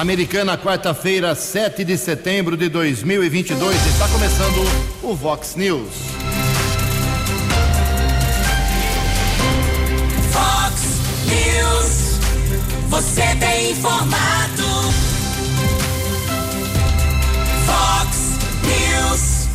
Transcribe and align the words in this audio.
Americana, 0.00 0.56
quarta-feira, 0.56 1.34
7 1.34 1.84
de 1.84 1.98
setembro 1.98 2.56
de 2.56 2.70
2022. 2.70 3.76
Está 3.86 4.08
começando 4.08 4.66
o 5.02 5.14
Vox 5.14 5.56
News. 5.56 5.90
Vox 10.32 10.80
News. 11.26 12.18
Você 12.88 13.36
tem 13.38 13.72
informado. 13.72 14.62
Vox 17.66 18.38
News. 18.64 19.48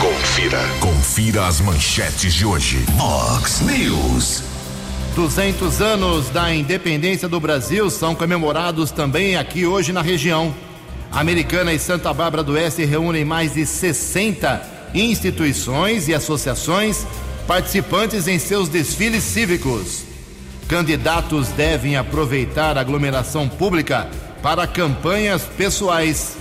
Confira. 0.00 0.68
Confira 0.80 1.46
as 1.46 1.60
manchetes 1.60 2.34
de 2.34 2.44
hoje. 2.44 2.84
Vox 2.96 3.60
News. 3.60 4.55
200 5.16 5.80
anos 5.80 6.28
da 6.28 6.54
independência 6.54 7.26
do 7.26 7.40
Brasil 7.40 7.88
são 7.88 8.14
comemorados 8.14 8.90
também 8.90 9.34
aqui 9.34 9.64
hoje 9.64 9.90
na 9.90 10.02
região. 10.02 10.54
Americana 11.10 11.72
e 11.72 11.78
Santa 11.78 12.12
Bárbara 12.12 12.42
do 12.42 12.52
Oeste 12.52 12.84
reúnem 12.84 13.24
mais 13.24 13.54
de 13.54 13.64
60 13.64 14.62
instituições 14.92 16.06
e 16.06 16.14
associações 16.14 17.06
participantes 17.46 18.28
em 18.28 18.38
seus 18.38 18.68
desfiles 18.68 19.24
cívicos. 19.24 20.04
Candidatos 20.68 21.48
devem 21.48 21.96
aproveitar 21.96 22.76
a 22.76 22.82
aglomeração 22.82 23.48
pública 23.48 24.10
para 24.42 24.66
campanhas 24.66 25.44
pessoais. 25.56 26.36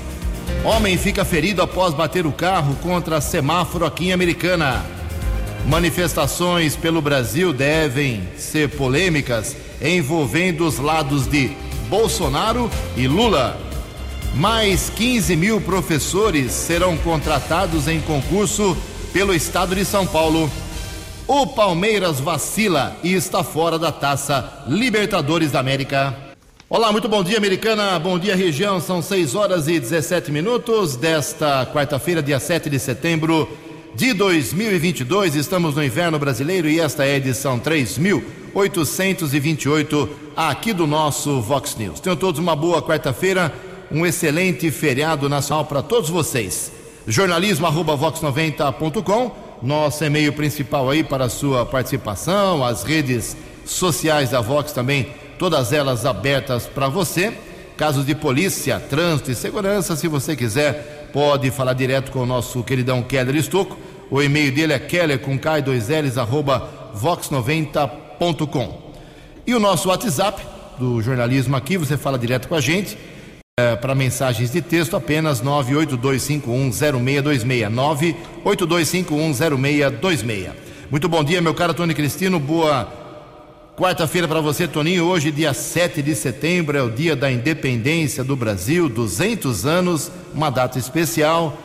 Homem 0.66 0.98
fica 0.98 1.24
ferido 1.24 1.62
após 1.62 1.94
bater 1.94 2.26
o 2.26 2.32
carro 2.34 2.76
contra 2.84 3.22
semáforo 3.22 3.86
aqui 3.86 4.08
em 4.08 4.12
Americana. 4.12 4.95
Manifestações 5.66 6.76
pelo 6.76 7.02
Brasil 7.02 7.52
devem 7.52 8.22
ser 8.38 8.70
polêmicas, 8.70 9.58
envolvendo 9.82 10.66
os 10.66 10.78
lados 10.78 11.26
de 11.26 11.50
Bolsonaro 11.90 12.70
e 12.96 13.08
Lula. 13.08 13.60
Mais 14.36 14.92
15 14.92 15.36
mil 15.36 15.60
professores 15.60 16.52
serão 16.52 16.96
contratados 16.98 17.88
em 17.88 18.00
concurso 18.00 18.78
pelo 19.12 19.34
estado 19.34 19.74
de 19.74 19.84
São 19.84 20.06
Paulo. 20.06 20.52
O 21.28 21.48
Palmeiras 21.48 22.20
vacila 22.20 22.96
e 23.04 23.14
está 23.16 23.44
fora 23.44 23.80
da 23.80 23.92
taça 23.92 24.66
Libertadores 24.68 25.52
da 25.52 25.62
América. 25.62 26.16
Olá, 26.70 26.92
muito 26.92 27.10
bom 27.10 27.24
dia, 27.24 27.38
americana. 27.38 27.98
Bom 27.98 28.20
dia, 28.20 28.36
região. 28.36 28.80
São 28.80 29.02
6 29.02 29.34
horas 29.34 29.68
e 29.68 29.80
17 29.80 30.32
minutos 30.32 30.96
desta 30.96 31.66
quarta-feira, 31.66 32.22
dia 32.22 32.40
7 32.40 32.70
de 32.70 32.78
setembro 32.78 33.50
de 33.96 34.14
2022. 34.14 35.36
Estamos 35.36 35.76
no 35.76 35.84
inverno 35.84 36.18
brasileiro 36.20 36.68
e 36.68 36.82
esta 36.82 37.06
é 37.06 37.14
a 37.14 37.18
edição 37.18 37.58
3828 37.58 40.10
aqui 40.36 40.74
do 40.74 40.86
nosso 40.86 41.40
Vox 41.42 41.78
News. 41.78 42.02
Tenham 42.02 42.18
todos 42.18 42.40
uma 42.40 42.56
boa 42.56 42.82
quarta-feira, 42.82 43.54
um 43.90 44.06
excelente 44.06 44.70
feriado 44.70 45.30
nacional 45.30 45.64
para 45.66 45.82
todos 45.82 46.10
vocês. 46.10 46.74
jornalismo@vox90.com, 47.08 49.32
nosso 49.62 50.04
e-mail 50.04 50.34
principal 50.34 50.90
aí 50.90 51.02
para 51.04 51.26
a 51.26 51.30
sua 51.30 51.64
participação, 51.66 52.66
as 52.66 52.84
redes 52.84 53.38
sociais 53.64 54.32
da 54.32 54.42
Vox 54.42 54.74
também, 54.74 55.08
todas 55.40 55.72
elas 55.72 56.06
abertas 56.06 56.66
para 56.66 56.90
você. 56.90 57.32
Casos 57.78 58.06
de 58.06 58.14
polícia, 58.16 58.80
trânsito 58.80 59.32
e 59.32 59.36
segurança, 59.36 59.98
se 59.98 60.08
você 60.08 60.34
quiser, 60.36 61.10
pode 61.12 61.52
falar 61.52 61.74
direto 61.74 62.10
com 62.12 62.20
o 62.20 62.26
nosso 62.26 62.64
queridão 62.64 63.04
Keller 63.04 63.36
Estocco. 63.36 63.78
O 64.10 64.22
e-mail 64.22 64.54
dele 64.54 64.74
é 64.74 64.80
keller 64.80 65.20
com 65.20 65.38
k 65.38 65.62
2 65.62 65.90
ls 65.90 66.20
arroba 66.20 66.92
vox90.com. 66.96 68.86
E 69.48 69.54
o 69.54 69.60
nosso 69.60 69.90
WhatsApp 69.90 70.42
do 70.78 71.02
jornalismo 71.02 71.56
aqui, 71.56 71.78
você 71.78 71.98
fala 71.98 72.20
direto 72.20 72.48
com 72.48 72.56
a 72.56 72.62
gente. 72.62 72.98
É, 73.58 73.74
para 73.76 73.96
mensagens 73.96 74.52
de 74.52 74.62
texto, 74.62 74.98
apenas 74.98 75.42
982510626. 75.42 77.72
982510626. 78.44 80.50
Muito 80.92 81.08
bom 81.08 81.24
dia, 81.24 81.42
meu 81.42 81.54
caro 81.54 81.74
Tony 81.74 81.94
Cristino. 81.94 82.38
Boa 82.40 82.92
quarta-feira 83.78 84.28
para 84.28 84.42
você, 84.42 84.68
Toninho. 84.68 85.06
Hoje, 85.06 85.32
dia 85.32 85.54
7 85.54 86.02
de 86.02 86.14
setembro, 86.16 86.78
é 86.78 86.82
o 86.82 86.92
dia 86.92 87.16
da 87.16 87.32
independência 87.32 88.22
do 88.24 88.36
Brasil, 88.36 88.90
200 88.90 89.66
anos, 89.66 90.12
uma 90.34 90.50
data 90.50 90.78
especial. 90.78 91.58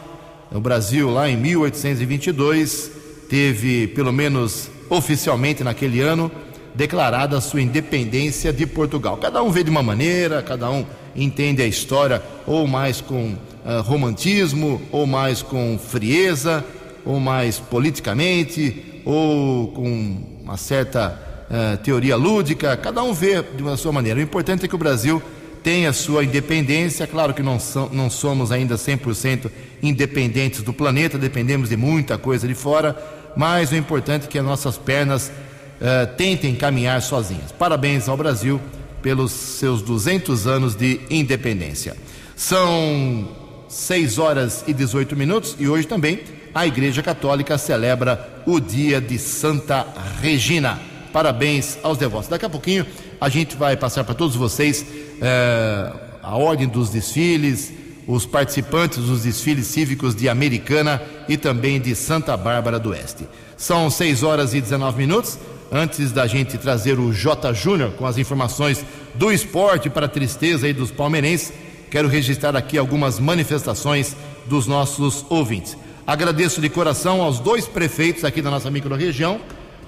O 0.53 0.61
Brasil, 0.61 1.09
lá 1.09 1.29
em 1.29 1.37
1822, 1.37 2.91
teve, 3.29 3.87
pelo 3.87 4.13
menos 4.13 4.69
oficialmente 4.89 5.63
naquele 5.63 6.01
ano, 6.01 6.31
declarada 6.75 7.39
a 7.39 7.41
sua 7.41 7.63
independência 7.63 8.53
de 8.53 8.67
Portugal. 8.67 9.17
Cada 9.17 9.43
um 9.45 9.51
vê 9.51 9.63
de 9.63 9.71
uma 9.71 9.83
maneira, 9.83 10.43
cada 10.43 10.69
um 10.69 10.85
entende 11.15 11.63
a 11.63 11.67
história 11.67 12.21
ou 12.47 12.67
mais 12.67 13.01
com 13.01 13.33
uh, 13.33 13.83
romantismo, 13.83 14.83
ou 14.91 15.07
mais 15.07 15.41
com 15.41 15.79
frieza, 15.79 16.65
ou 17.05 17.21
mais 17.21 17.61
politicamente, 17.61 19.03
ou 19.05 19.69
com 19.69 20.17
uma 20.43 20.57
certa 20.57 21.17
uh, 21.49 21.77
teoria 21.79 22.17
lúdica. 22.17 22.77
Cada 22.77 23.05
um 23.05 23.13
vê 23.13 23.41
de 23.41 23.63
uma 23.63 23.77
sua 23.77 23.93
maneira. 23.93 24.19
O 24.19 24.23
importante 24.23 24.65
é 24.65 24.69
que 24.69 24.75
o 24.75 24.79
Brasil 24.79 25.23
tem 25.63 25.87
a 25.87 25.93
sua 25.93 26.25
independência. 26.25 27.07
Claro 27.07 27.35
que 27.35 27.43
não, 27.43 27.59
não 27.93 28.11
somos 28.11 28.53
ainda 28.53 28.77
100% 28.77 29.51
independentes 29.83 30.63
do 30.63 30.73
planeta, 30.73 31.19
dependemos 31.19 31.69
de 31.69 31.77
muita 31.77 32.19
coisa 32.19 32.47
de 32.47 32.55
fora, 32.55 32.97
mas 33.37 33.71
o 33.73 33.77
importante 33.77 34.25
é 34.25 34.29
que 34.29 34.39
as 34.39 34.45
nossas 34.45 34.77
pernas 34.77 35.29
uh, 35.29 36.15
tentem 36.17 36.55
caminhar 36.55 37.01
sozinhas. 37.03 37.53
Parabéns 37.53 38.09
ao 38.09 38.17
Brasil 38.17 38.61
pelos 39.03 39.33
seus 39.33 39.83
200 39.83 40.47
anos 40.47 40.75
de 40.75 41.01
independência. 41.11 41.97
São 42.37 43.29
6 43.69 44.19
horas 44.19 44.65
e 44.67 44.73
18 44.73 45.17
minutos 45.17 45.57
e 45.59 45.69
hoje 45.69 45.87
também 45.87 46.21
a 46.55 46.67
Igreja 46.67 47.03
Católica 47.03 47.57
celebra 47.57 48.43
o 48.45 48.59
dia 48.61 49.01
de 49.01 49.19
Santa 49.19 49.87
Regina. 50.21 50.81
Parabéns 51.13 51.79
aos 51.83 51.99
devotos. 51.99 52.29
Daqui 52.29 52.45
a 52.45 52.51
pouquinho 52.51 52.87
a 53.21 53.29
gente 53.29 53.57
vai 53.57 53.77
passar 53.77 54.05
para 54.05 54.15
todos 54.15 54.35
vocês 54.35 54.85
eh, 55.21 55.93
a 56.23 56.37
ordem 56.37 56.69
dos 56.69 56.91
desfiles, 56.91 57.73
os 58.07 58.27
participantes 58.27 58.99
dos 58.99 59.23
desfiles 59.23 59.67
cívicos 59.67 60.15
de 60.15 60.29
Americana 60.29 61.01
e 61.29 61.37
também 61.37 61.81
de 61.81 61.95
Santa 61.95 62.37
Bárbara 62.37 62.79
do 62.79 62.91
Oeste. 62.91 63.29
São 63.57 63.91
6 63.91 64.23
horas 64.23 64.55
e 64.55 64.61
19 64.61 64.99
minutos. 64.99 65.39
Antes 65.73 66.11
da 66.11 66.27
gente 66.27 66.59
trazer 66.59 66.99
o 66.99 67.13
J. 67.13 67.53
Júnior 67.53 67.93
com 67.93 68.05
as 68.05 68.19
informações 68.19 68.85
do 69.15 69.31
esporte 69.31 69.89
para 69.89 70.07
a 70.07 70.09
tristeza 70.09 70.67
aí 70.67 70.73
dos 70.73 70.91
palmeirenses, 70.91 71.53
quero 71.91 72.09
registrar 72.09 72.57
aqui 72.57 72.77
algumas 72.77 73.21
manifestações 73.21 74.17
dos 74.47 74.67
nossos 74.67 75.25
ouvintes. 75.29 75.77
Agradeço 76.05 76.61
de 76.61 76.69
coração 76.69 77.23
aos 77.23 77.39
dois 77.39 77.69
prefeitos 77.69 78.25
aqui 78.25 78.43
da 78.43 78.51
nossa 78.51 78.69
microrregião, 78.69 79.41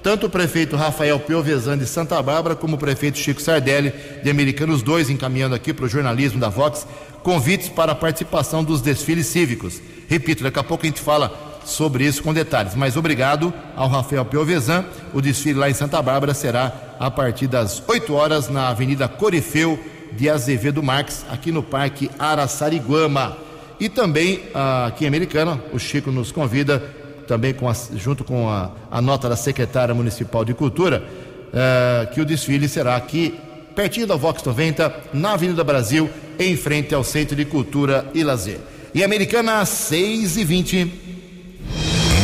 tanto 0.03 0.27
o 0.27 0.29
prefeito 0.29 0.75
Rafael 0.75 1.17
Piovesan 1.17 1.77
de 1.77 1.85
Santa 1.85 2.21
Bárbara, 2.21 2.57
como 2.57 2.75
o 2.75 2.77
prefeito 2.77 3.17
Chico 3.17 3.41
Sardelli 3.41 3.93
de 4.21 4.29
Americana, 4.29 4.73
os 4.73 4.83
dois 4.83 5.09
encaminhando 5.09 5.55
aqui 5.55 5.73
para 5.73 5.85
o 5.85 5.89
jornalismo 5.89 6.41
da 6.41 6.49
Vox, 6.49 6.85
convites 7.23 7.69
para 7.69 7.93
a 7.93 7.95
participação 7.95 8.65
dos 8.65 8.81
desfiles 8.81 9.27
cívicos. 9.27 9.81
Repito, 10.09 10.43
daqui 10.43 10.59
a 10.59 10.63
pouco 10.63 10.85
a 10.85 10.87
gente 10.87 10.99
fala 10.99 11.61
sobre 11.65 12.03
isso 12.03 12.21
com 12.21 12.33
detalhes, 12.33 12.75
mas 12.75 12.97
obrigado 12.97 13.53
ao 13.77 13.87
Rafael 13.87 14.25
Piovesan. 14.25 14.83
O 15.13 15.21
desfile 15.21 15.57
lá 15.57 15.69
em 15.69 15.73
Santa 15.73 16.01
Bárbara 16.01 16.33
será 16.33 16.95
a 16.99 17.09
partir 17.09 17.47
das 17.47 17.81
8 17.87 18.13
horas 18.13 18.49
na 18.49 18.67
Avenida 18.67 19.07
Corifeu 19.07 19.79
de 20.11 20.29
Azevedo 20.29 20.83
Marques, 20.83 21.25
aqui 21.31 21.49
no 21.49 21.63
Parque 21.63 22.11
Araçariguama. 22.19 23.37
E 23.79 23.87
também 23.87 24.43
ah, 24.53 24.87
aqui 24.87 25.05
em 25.05 25.07
Americana, 25.07 25.63
o 25.71 25.79
Chico 25.79 26.11
nos 26.11 26.29
convida 26.29 26.83
também 27.27 27.53
com 27.53 27.69
a, 27.69 27.75
junto 27.95 28.23
com 28.23 28.49
a, 28.49 28.71
a, 28.91 29.01
nota 29.01 29.29
da 29.29 29.35
secretária 29.35 29.93
municipal 29.93 30.43
de 30.45 30.53
cultura, 30.53 31.03
uh, 31.03 32.13
que 32.13 32.21
o 32.21 32.25
desfile 32.25 32.67
será 32.67 32.95
aqui 32.95 33.39
pertinho 33.75 34.07
da 34.07 34.15
Vox 34.15 34.43
90, 34.43 34.93
na 35.13 35.33
Avenida 35.33 35.63
Brasil, 35.63 36.09
em 36.39 36.55
frente 36.55 36.93
ao 36.93 37.03
Centro 37.03 37.35
de 37.35 37.45
Cultura 37.45 38.05
e 38.13 38.23
Lazer. 38.23 38.59
E 38.93 39.03
Americana 39.03 39.65
6 39.65 40.37
e 40.37 40.43
20. 40.43 40.85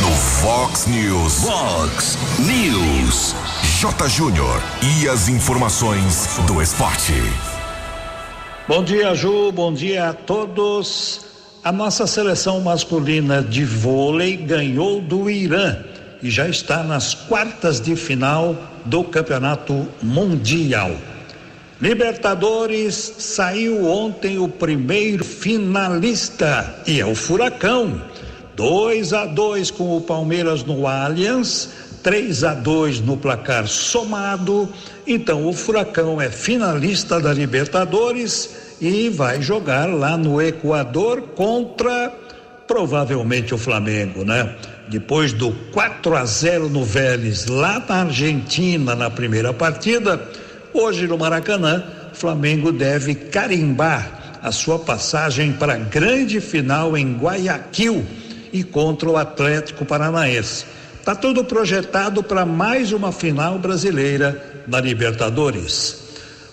No 0.01 0.11
Fox 0.11 0.85
News. 0.85 1.43
Fox 1.43 2.17
News. 2.39 3.35
J. 3.79 4.07
Júnior. 4.07 4.61
E 5.01 5.09
as 5.09 5.27
informações 5.27 6.39
do 6.45 6.61
esporte. 6.61 7.13
Bom 8.67 8.83
dia, 8.83 9.15
Ju. 9.15 9.51
Bom 9.51 9.73
dia 9.73 10.09
a 10.09 10.13
todos. 10.13 11.28
A 11.61 11.73
nossa 11.73 12.07
seleção 12.07 12.61
masculina 12.61 13.43
de 13.43 13.65
vôlei 13.65 14.37
ganhou 14.37 15.01
do 15.01 15.29
Irã 15.29 15.75
e 16.23 16.29
já 16.29 16.47
está 16.47 16.83
nas 16.83 17.13
quartas 17.13 17.81
de 17.81 17.97
final 17.97 18.55
do 18.85 19.03
Campeonato 19.03 19.85
Mundial. 20.01 20.95
Libertadores 21.81 22.95
saiu 23.17 23.85
ontem 23.85 24.39
o 24.39 24.47
primeiro 24.47 25.25
finalista 25.25 26.81
e 26.87 27.01
é 27.01 27.05
o 27.05 27.13
Furacão. 27.13 28.01
2 28.55 29.11
a 29.11 29.25
2 29.25 29.69
com 29.71 29.97
o 29.97 30.01
Palmeiras 30.01 30.63
no 30.63 30.87
Allianz. 30.87 31.69
3 32.01 32.43
a 32.45 32.53
2 32.53 33.01
no 33.01 33.17
placar 33.17 33.67
somado. 33.67 34.69
Então 35.05 35.45
o 35.45 35.51
Furacão 35.51 36.21
é 36.21 36.29
finalista 36.29 37.19
da 37.19 37.33
Libertadores 37.33 38.68
e 38.81 39.09
vai 39.09 39.41
jogar 39.41 39.87
lá 39.89 40.17
no 40.17 40.41
Equador 40.41 41.21
contra 41.35 42.13
provavelmente 42.67 43.53
o 43.53 43.57
Flamengo, 43.57 44.23
né? 44.23 44.55
Depois 44.87 45.33
do 45.33 45.51
4 45.71 46.15
a 46.15 46.25
0 46.25 46.69
no 46.69 46.83
Vélez, 46.83 47.45
lá 47.47 47.83
na 47.87 48.01
Argentina, 48.01 48.95
na 48.95 49.09
primeira 49.09 49.53
partida, 49.53 50.21
hoje 50.73 51.07
no 51.07 51.17
Maracanã, 51.17 51.83
Flamengo 52.13 52.71
deve 52.71 53.15
carimbar 53.15 54.39
a 54.41 54.51
sua 54.51 54.79
passagem 54.79 55.51
para 55.53 55.73
a 55.73 55.77
grande 55.77 56.39
final 56.39 56.97
em 56.97 57.17
Guayaquil 57.17 58.05
e 58.53 58.63
contra 58.63 59.09
o 59.09 59.17
Atlético 59.17 59.85
Paranaense. 59.85 60.65
Está 60.99 61.15
tudo 61.15 61.43
projetado 61.43 62.21
para 62.21 62.45
mais 62.45 62.91
uma 62.91 63.11
final 63.11 63.57
brasileira 63.57 64.63
na 64.67 64.79
Libertadores. 64.79 65.98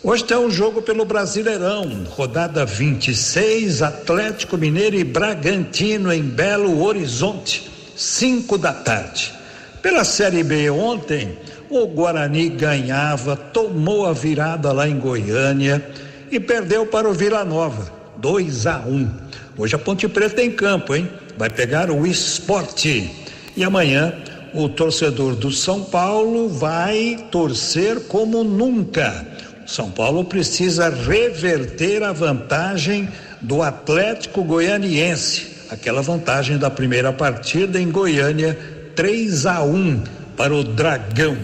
Hoje 0.09 0.23
tem 0.23 0.37
um 0.37 0.49
jogo 0.49 0.81
pelo 0.81 1.05
Brasileirão, 1.05 2.05
rodada 2.11 2.65
26, 2.65 3.83
Atlético 3.83 4.57
Mineiro 4.57 4.95
e 4.95 5.03
Bragantino 5.03 6.13
em 6.13 6.23
Belo 6.23 6.81
Horizonte, 6.81 7.69
5 7.97 8.57
da 8.57 8.73
tarde. 8.73 9.35
Pela 9.83 10.05
Série 10.05 10.45
B 10.45 10.71
ontem, 10.71 11.37
o 11.69 11.89
Guarani 11.89 12.51
ganhava, 12.51 13.35
tomou 13.35 14.07
a 14.07 14.13
virada 14.13 14.71
lá 14.71 14.87
em 14.89 14.97
Goiânia 14.97 15.85
e 16.31 16.39
perdeu 16.39 16.87
para 16.87 17.09
o 17.09 17.13
Vila 17.13 17.45
Nova, 17.45 17.93
2 18.19 18.65
a 18.69 18.79
1. 18.87 18.89
Um. 18.89 19.11
Hoje 19.59 19.75
a 19.75 19.79
Ponte 19.79 20.07
Preta 20.07 20.41
em 20.41 20.53
campo, 20.53 20.95
hein? 20.95 21.11
Vai 21.37 21.51
pegar 21.51 21.91
o 21.91 22.07
esporte. 22.07 23.11
E 23.57 23.65
amanhã 23.65 24.15
o 24.55 24.69
torcedor 24.69 25.35
do 25.35 25.51
São 25.51 25.83
Paulo 25.83 26.49
vai 26.49 27.27
torcer 27.33 28.03
como 28.07 28.45
nunca. 28.45 29.35
São 29.67 29.91
Paulo 29.91 30.25
precisa 30.25 30.89
reverter 30.89 32.03
a 32.03 32.13
vantagem 32.13 33.09
do 33.41 33.63
Atlético 33.63 34.45
Goianiense, 34.45 35.49
aquela 35.69 36.01
vantagem 36.01 36.57
da 36.57 36.71
primeira 36.71 37.13
partida 37.13 37.81
em 37.81 37.91
Goiânia, 37.91 38.57
3 38.95 39.45
a 39.47 39.63
1 39.65 40.05
para 40.37 40.55
o 40.55 40.63
Dragão. 40.63 41.37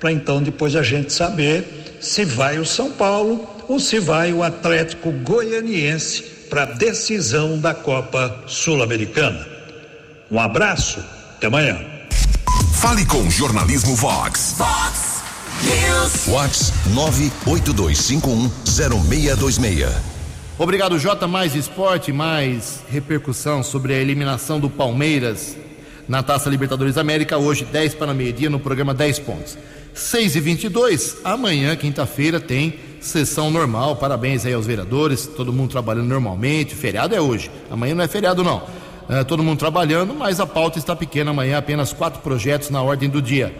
Para 0.00 0.10
então 0.10 0.42
depois 0.42 0.74
a 0.74 0.82
gente 0.82 1.12
saber 1.12 1.98
se 2.00 2.24
vai 2.24 2.58
o 2.58 2.64
São 2.64 2.90
Paulo 2.90 3.48
ou 3.68 3.78
se 3.78 4.00
vai 4.00 4.32
o 4.32 4.42
Atlético 4.42 5.12
Goianiense 5.12 6.22
para 6.48 6.62
a 6.62 6.66
decisão 6.66 7.58
da 7.58 7.74
Copa 7.74 8.44
Sul-Americana. 8.46 9.46
Um 10.30 10.40
abraço, 10.40 11.04
até 11.36 11.46
amanhã. 11.46 11.78
Fale 12.74 13.04
com 13.04 13.30
Jornalismo 13.30 13.94
Vox. 13.94 14.54
Vox 14.56 15.11
Vox 16.26 16.72
982510626. 16.94 19.88
Obrigado, 20.58 20.98
Jota. 20.98 21.26
Mais 21.26 21.54
esporte, 21.54 22.12
mais 22.12 22.80
repercussão 22.88 23.62
sobre 23.62 23.94
a 23.94 23.98
eliminação 23.98 24.60
do 24.60 24.68
Palmeiras 24.70 25.56
na 26.08 26.22
Taça 26.22 26.48
Libertadores 26.50 26.98
América. 26.98 27.38
Hoje, 27.38 27.64
10 27.64 27.94
para 27.94 28.12
meio-dia, 28.14 28.50
no 28.50 28.60
programa 28.60 28.94
10 28.94 29.18
pontos. 29.20 29.56
6 29.94 30.36
e 30.36 30.40
22 30.40 31.16
amanhã, 31.24 31.74
quinta-feira, 31.76 32.40
tem 32.40 32.74
sessão 33.00 33.50
normal. 33.50 33.96
Parabéns 33.96 34.46
aí 34.46 34.54
aos 34.54 34.66
vereadores, 34.66 35.26
todo 35.26 35.52
mundo 35.52 35.70
trabalhando 35.70 36.06
normalmente. 36.06 36.74
Feriado 36.74 37.14
é 37.14 37.20
hoje, 37.20 37.50
amanhã 37.70 37.94
não 37.94 38.04
é 38.04 38.08
feriado, 38.08 38.42
não. 38.42 38.62
É, 39.08 39.24
todo 39.24 39.42
mundo 39.42 39.58
trabalhando, 39.58 40.14
mas 40.14 40.38
a 40.40 40.46
pauta 40.46 40.78
está 40.78 40.96
pequena 40.96 41.32
amanhã, 41.32 41.58
apenas 41.58 41.92
quatro 41.92 42.22
projetos 42.22 42.70
na 42.70 42.80
ordem 42.80 43.10
do 43.10 43.20
dia. 43.20 43.54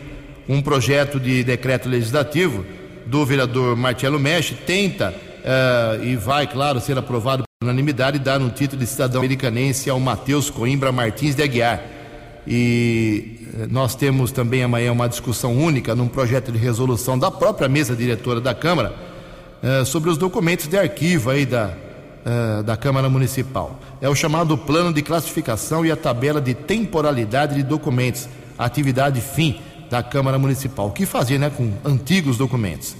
Um 0.49 0.61
projeto 0.61 1.21
de 1.21 1.45
decreto 1.45 1.89
legislativo 1.89 2.65
do 3.07 3.25
vereador 3.25 3.77
Marcelo 3.77 4.19
Mestre 4.19 4.57
tenta 4.67 5.15
é, 5.45 6.05
e 6.05 6.17
vai, 6.17 6.47
claro, 6.47 6.81
ser 6.81 6.97
aprovado 6.97 7.43
por 7.43 7.67
unanimidade 7.67 8.19
dar 8.19 8.41
um 8.41 8.49
título 8.49 8.81
de 8.81 8.87
cidadão 8.87 9.21
americanense 9.21 9.91
ao 9.91 9.99
Matheus 9.99 10.49
Coimbra 10.51 10.93
Martins 10.93 11.35
de 11.35 11.43
Aguiar. 11.43 11.83
E 12.47 13.49
eh, 13.55 13.67
nós 13.71 13.95
temos 13.95 14.33
também 14.33 14.63
amanhã 14.63 14.93
uma 14.93 15.09
discussão 15.09 15.57
única 15.57 15.95
num 15.95 16.09
projeto 16.09 16.51
de 16.51 16.59
resolução 16.59 17.19
da 17.19 17.31
própria 17.31 17.69
mesa 17.69 17.95
diretora 17.95 18.41
da 18.41 18.55
Câmara 18.55 18.95
eh, 19.63 19.85
sobre 19.85 20.11
os 20.11 20.19
documentos 20.19 20.67
de 20.67 20.77
arquivo 20.77 21.31
aí 21.31 21.47
da, 21.47 21.73
eh, 22.25 22.63
da 22.65 22.77
Câmara 22.77 23.09
Municipal. 23.09 23.79
É 24.01 24.09
o 24.09 24.15
chamado 24.15 24.59
plano 24.59 24.93
de 24.93 25.03
classificação 25.03 25.87
e 25.87 25.93
a 25.93 25.97
tabela 25.97 26.41
de 26.41 26.55
temporalidade 26.55 27.55
de 27.55 27.63
documentos, 27.63 28.29
atividade 28.59 29.21
fim 29.21 29.61
da 29.93 30.03
Câmara 30.03 30.39
Municipal. 30.39 30.87
O 30.87 30.91
que 30.91 31.05
fazer 31.05 31.37
né, 31.37 31.51
com 31.51 31.71
antigos 31.85 32.39
documentos? 32.39 32.97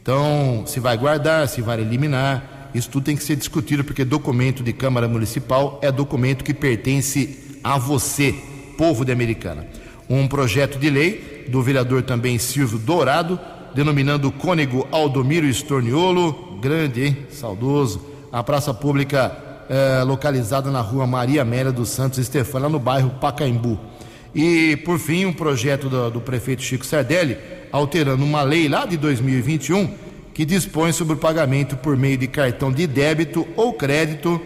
Então, 0.00 0.62
se 0.64 0.80
vai 0.80 0.96
guardar, 0.96 1.46
se 1.46 1.60
vai 1.60 1.78
eliminar, 1.78 2.70
isso 2.74 2.88
tudo 2.88 3.04
tem 3.04 3.14
que 3.14 3.22
ser 3.22 3.36
discutido, 3.36 3.84
porque 3.84 4.06
documento 4.06 4.62
de 4.62 4.72
Câmara 4.72 5.06
Municipal 5.06 5.78
é 5.82 5.92
documento 5.92 6.42
que 6.42 6.54
pertence 6.54 7.58
a 7.62 7.76
você, 7.76 8.34
povo 8.78 9.04
de 9.04 9.12
Americana. 9.12 9.66
Um 10.08 10.26
projeto 10.26 10.78
de 10.78 10.88
lei 10.88 11.44
do 11.50 11.60
vereador 11.60 12.04
também 12.04 12.38
Silvio 12.38 12.78
Dourado, 12.78 13.38
denominando 13.74 14.28
o 14.28 14.32
cônego 14.32 14.88
Aldomiro 14.90 15.46
Estorniolo, 15.46 16.58
grande, 16.58 17.04
hein? 17.04 17.18
Saudoso, 17.30 18.00
a 18.32 18.42
praça 18.42 18.72
pública 18.72 19.36
eh, 19.68 20.02
localizada 20.04 20.70
na 20.70 20.80
rua 20.80 21.06
Maria 21.06 21.42
Amélia 21.42 21.70
dos 21.70 21.90
Santos 21.90 22.18
Estefano, 22.18 22.64
lá 22.64 22.70
no 22.70 22.78
bairro 22.78 23.10
Pacaembu. 23.20 23.89
E, 24.34 24.76
por 24.84 24.98
fim, 24.98 25.24
um 25.24 25.32
projeto 25.32 25.88
do, 25.88 26.10
do 26.10 26.20
prefeito 26.20 26.62
Chico 26.62 26.86
Sardelli, 26.86 27.36
alterando 27.72 28.24
uma 28.24 28.42
lei 28.42 28.68
lá 28.68 28.86
de 28.86 28.96
2021 28.96 29.94
que 30.32 30.44
dispõe 30.44 30.92
sobre 30.92 31.14
o 31.14 31.16
pagamento 31.16 31.76
por 31.76 31.96
meio 31.96 32.16
de 32.16 32.26
cartão 32.26 32.72
de 32.72 32.86
débito 32.86 33.46
ou 33.56 33.72
crédito 33.74 34.40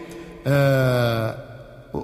eh, 0.45 1.35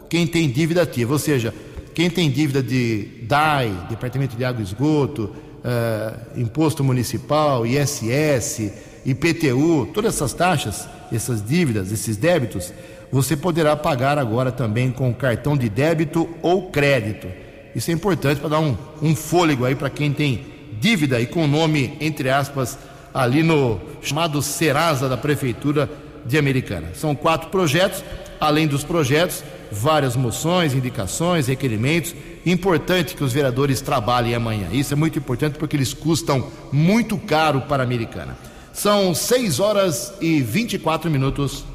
quem 0.10 0.26
tem 0.26 0.50
dívida 0.50 0.82
ativa, 0.82 1.14
ou 1.14 1.20
seja, 1.20 1.54
quem 1.94 2.10
tem 2.10 2.32
dívida 2.32 2.64
de 2.64 3.08
DAI, 3.24 3.72
Departamento 3.90 4.36
de 4.36 4.44
Água 4.44 4.62
e 4.62 4.64
Esgoto, 4.64 5.36
eh, 5.64 6.14
Imposto 6.38 6.84
Municipal, 6.84 7.66
ISS, 7.66 8.72
IPTU, 9.06 9.90
todas 9.94 10.16
essas 10.16 10.34
taxas, 10.34 10.88
essas 11.12 11.46
dívidas, 11.46 11.92
esses 11.92 12.18
débitos, 12.18 12.74
você 13.12 13.36
poderá 13.36 13.76
pagar 13.76 14.18
agora 14.18 14.52
também 14.52 14.90
com 14.92 15.14
cartão 15.14 15.58
de 15.58 15.68
débito 15.70 16.30
ou 16.42 16.72
crédito. 16.72 17.28
Isso 17.76 17.92
é 17.92 17.94
importante 17.94 18.40
para 18.40 18.50
dar 18.50 18.60
um, 18.60 18.78
um 19.02 19.16
fôlego 19.16 19.66
aí 19.66 19.76
para 19.76 19.90
quem 19.90 20.12
tem 20.12 20.46
dívida 20.80 21.20
e 21.22 21.26
com 21.26 21.48
nome, 21.48 21.98
entre 22.00 22.30
aspas, 22.30 22.78
ali 23.14 23.44
no 23.44 23.80
chamado 24.02 24.42
Serasa 24.42 25.08
da 25.08 25.18
Prefeitura 25.18 25.90
de 26.26 26.38
Americana. 26.38 26.90
São 26.94 27.16
quatro 27.16 27.50
projetos, 27.50 28.04
além 28.40 28.68
dos 28.68 28.84
projetos, 28.84 29.44
várias 29.72 30.16
moções, 30.16 30.74
indicações, 30.74 31.48
requerimentos. 31.48 32.14
Importante 32.46 33.16
que 33.16 33.24
os 33.24 33.32
vereadores 33.32 33.82
trabalhem 33.82 34.36
amanhã. 34.36 34.68
Isso 34.72 34.94
é 34.94 34.98
muito 34.98 35.20
importante 35.20 35.58
porque 35.58 35.76
eles 35.76 35.94
custam 35.94 36.48
muito 36.72 37.18
caro 37.18 37.62
para 37.62 37.84
a 37.84 37.86
Americana. 37.86 38.38
São 38.74 39.14
6 39.14 39.60
horas 39.60 40.14
e 40.22 40.42
24 40.42 41.10
minutos. 41.10 41.66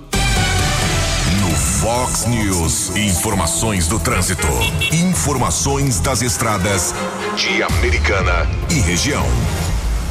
Fox 1.81 2.25
News, 2.27 2.97
informações 2.97 3.87
do 3.87 4.01
trânsito. 4.01 4.47
Informações 4.93 6.01
das 6.01 6.23
estradas 6.23 6.95
de 7.37 7.63
Americana 7.63 8.49
e 8.71 8.81
região. 8.81 9.25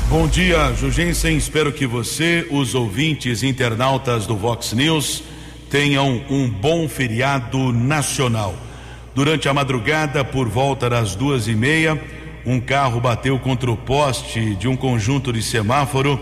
Bom 0.08 0.28
dia, 0.28 0.74
Jugensen. 0.76 1.36
Espero 1.36 1.74
que 1.74 1.88
você, 1.88 2.48
os 2.52 2.76
ouvintes 2.76 3.42
internautas 3.42 4.28
do 4.28 4.38
Vox 4.38 4.74
News, 4.74 5.24
tenham 5.70 6.24
um 6.30 6.48
bom 6.48 6.88
feriado 6.88 7.74
nacional. 7.74 8.56
Durante 9.16 9.50
a 9.50 9.54
madrugada, 9.54 10.24
por 10.24 10.48
volta 10.48 10.88
das 10.88 11.16
duas 11.16 11.48
e 11.48 11.56
meia, 11.56 12.00
um 12.46 12.60
carro 12.60 13.02
bateu 13.02 13.40
contra 13.40 13.72
o 13.72 13.78
poste 13.78 14.54
de 14.56 14.68
um 14.68 14.78
conjunto 14.78 15.34
de 15.34 15.42
semáforo 15.42 16.22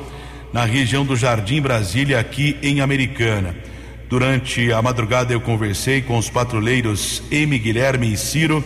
na 0.53 0.63
região 0.63 1.05
do 1.05 1.17
Jardim 1.17 1.61
Brasília, 1.61 2.17
aqui 2.17 2.57
em 2.63 2.79
Americana. 2.79 3.72
Durante 4.13 4.71
a 4.71 4.79
madrugada, 4.79 5.33
eu 5.33 5.41
conversei 5.41 5.99
com 5.99 6.19
os 6.19 6.29
patrulheiros 6.29 7.23
M. 7.31 7.57
Guilherme 7.57 8.13
e 8.13 8.15
Ciro. 8.15 8.63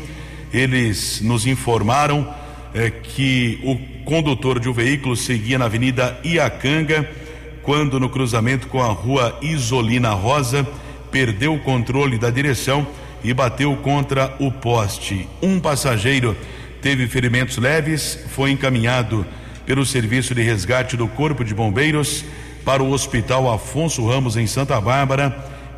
Eles 0.52 1.22
nos 1.22 1.48
informaram 1.48 2.36
eh, 2.74 2.90
que 2.90 3.58
o 3.64 3.78
condutor 4.04 4.60
de 4.60 4.68
um 4.68 4.74
veículo 4.74 5.16
seguia 5.16 5.58
na 5.58 5.64
Avenida 5.64 6.20
Iacanga 6.22 7.10
quando 7.64 7.98
no 7.98 8.10
cruzamento 8.10 8.68
com 8.68 8.84
a 8.84 8.88
rua 8.88 9.40
Isolina 9.42 10.10
Rosa 10.10 10.68
perdeu 11.12 11.54
o 11.54 11.60
controle 11.62 12.18
da 12.18 12.30
direção 12.30 12.86
e 13.24 13.34
bateu 13.34 13.74
contra 13.78 14.36
o 14.40 14.52
poste. 14.52 15.30
Um 15.42 15.62
passageiro 15.62 16.36
teve 16.82 17.08
ferimentos 17.08 17.56
leves, 17.56 18.20
foi 18.32 18.52
encaminhado 18.52 19.26
pelo 19.66 19.86
serviço 19.86 20.36
de 20.36 20.42
resgate 20.42 20.98
do 20.98 21.08
Corpo 21.08 21.46
de 21.46 21.56
Bombeiros 21.56 22.26
para 22.68 22.84
o 22.84 22.92
Hospital 22.92 23.50
Afonso 23.50 24.06
Ramos 24.06 24.36
em 24.36 24.46
Santa 24.46 24.82
Bárbara 24.82 25.34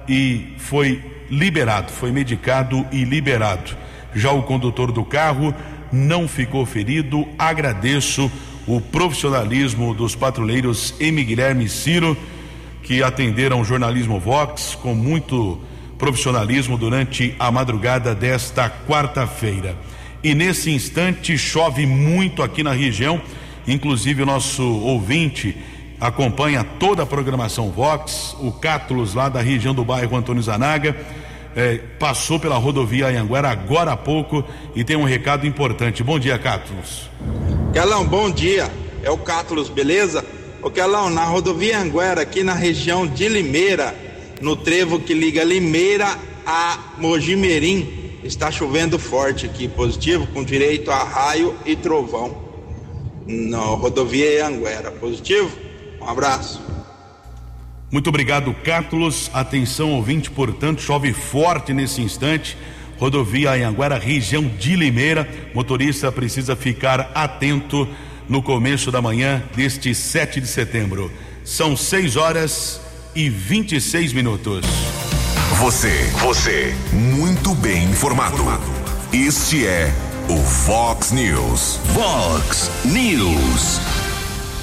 e 0.08 0.56
foi 0.58 1.00
liberado, 1.30 1.92
foi 1.92 2.12
medicado 2.12 2.84
e 2.92 3.04
liberado. 3.04 3.78
Já 4.16 4.32
o 4.32 4.42
condutor 4.42 4.92
do 4.92 5.06
carro 5.06 5.54
não 5.92 6.28
ficou 6.28 6.66
ferido. 6.66 7.28
Agradeço 7.38 8.32
o 8.66 8.82
profissionalismo 8.82 9.94
dos 9.94 10.16
patrulheiros 10.16 10.96
Emi 11.00 11.24
Guilherme 11.24 11.66
e 11.66 11.70
Ciro, 11.70 12.18
que 12.82 13.04
atenderam 13.04 13.62
o 13.62 13.66
jornalismo 13.66 14.20
Vox 14.20 14.74
com 14.74 14.96
muito 14.96 15.62
profissionalismo 15.96 16.76
durante 16.76 17.36
a 17.38 17.52
madrugada 17.52 18.16
desta 18.16 18.68
quarta-feira. 18.68 19.78
E 20.24 20.34
nesse 20.34 20.72
instante 20.72 21.38
chove 21.38 21.86
muito 21.86 22.42
aqui 22.42 22.64
na 22.64 22.74
região, 22.74 23.22
inclusive 23.68 24.24
o 24.24 24.26
nosso 24.26 24.64
ouvinte 24.64 25.56
acompanha 26.00 26.64
toda 26.64 27.04
a 27.04 27.06
programação 27.06 27.72
Vox, 27.72 28.36
o 28.40 28.52
Cátulos 28.52 29.14
lá 29.14 29.28
da 29.28 29.42
região 29.42 29.74
do 29.74 29.84
bairro 29.84 30.16
Antônio 30.16 30.42
Zanaga. 30.42 30.96
É, 31.56 31.78
passou 32.00 32.40
pela 32.40 32.58
rodovia 32.58 33.08
Anhanguera 33.08 33.50
agora 33.50 33.92
há 33.92 33.98
pouco 33.98 34.44
e 34.76 34.84
tem 34.84 34.96
um 34.96 35.04
recado 35.04 35.48
importante. 35.48 36.04
Bom 36.04 36.20
dia, 36.20 36.38
Cátulos. 36.38 37.10
Calão, 37.74 38.06
bom 38.06 38.30
dia. 38.30 38.70
É 39.04 39.10
o 39.10 39.18
Cátulos, 39.18 39.68
beleza? 39.68 40.24
Ô 40.62 40.70
Calão, 40.70 41.10
na 41.10 41.24
rodovia 41.24 41.80
Anguera, 41.80 42.22
aqui 42.22 42.44
na 42.44 42.54
região 42.54 43.08
de 43.08 43.28
Limeira, 43.28 43.96
no 44.42 44.56
trevo 44.56 45.00
que 45.00 45.14
liga 45.14 45.44
Limeira 45.44 46.18
a 46.46 46.78
Mojimirim, 46.98 48.20
está 48.24 48.52
chovendo 48.52 49.00
forte 49.00 49.46
aqui, 49.46 49.68
positivo, 49.68 50.28
com 50.28 50.44
direito 50.44 50.92
a 50.92 51.04
raio 51.04 51.56
e 51.66 51.76
trovão. 51.76 52.38
Na 53.26 53.60
rodovia 53.60 54.46
Anguera, 54.46 54.92
positivo? 54.92 55.69
Um 56.02 56.08
abraço. 56.08 56.62
Muito 57.92 58.10
obrigado, 58.10 58.54
Cátulos. 58.64 59.32
Atenção, 59.34 59.92
ouvinte, 59.92 60.30
portanto, 60.30 60.82
chove 60.82 61.12
forte 61.12 61.74
nesse 61.74 62.02
instante. 62.02 62.56
Rodovia 63.00 63.52
Anhanguera, 63.52 63.98
região 63.98 64.44
de 64.44 64.76
Limeira. 64.76 65.28
Motorista 65.54 66.12
precisa 66.12 66.56
ficar 66.56 67.12
atento 67.16 67.88
no 68.28 68.44
começo 68.44 68.92
da 68.92 69.02
manhã 69.02 69.42
deste 69.56 69.96
7 69.96 70.40
de 70.40 70.48
setembro. 70.48 71.12
São 71.44 71.76
6 71.76 72.16
horas 72.16 72.80
e 73.16 73.30
26 73.30 74.14
minutos. 74.14 74.66
Você, 75.56 76.12
você, 76.20 76.76
muito 76.94 77.56
bem 77.56 77.86
informado. 77.86 78.44
Este 79.12 79.66
é 79.66 79.92
o 80.30 80.38
Fox 80.38 81.12
News. 81.12 81.80
Fox 81.96 82.70
News. 82.86 83.99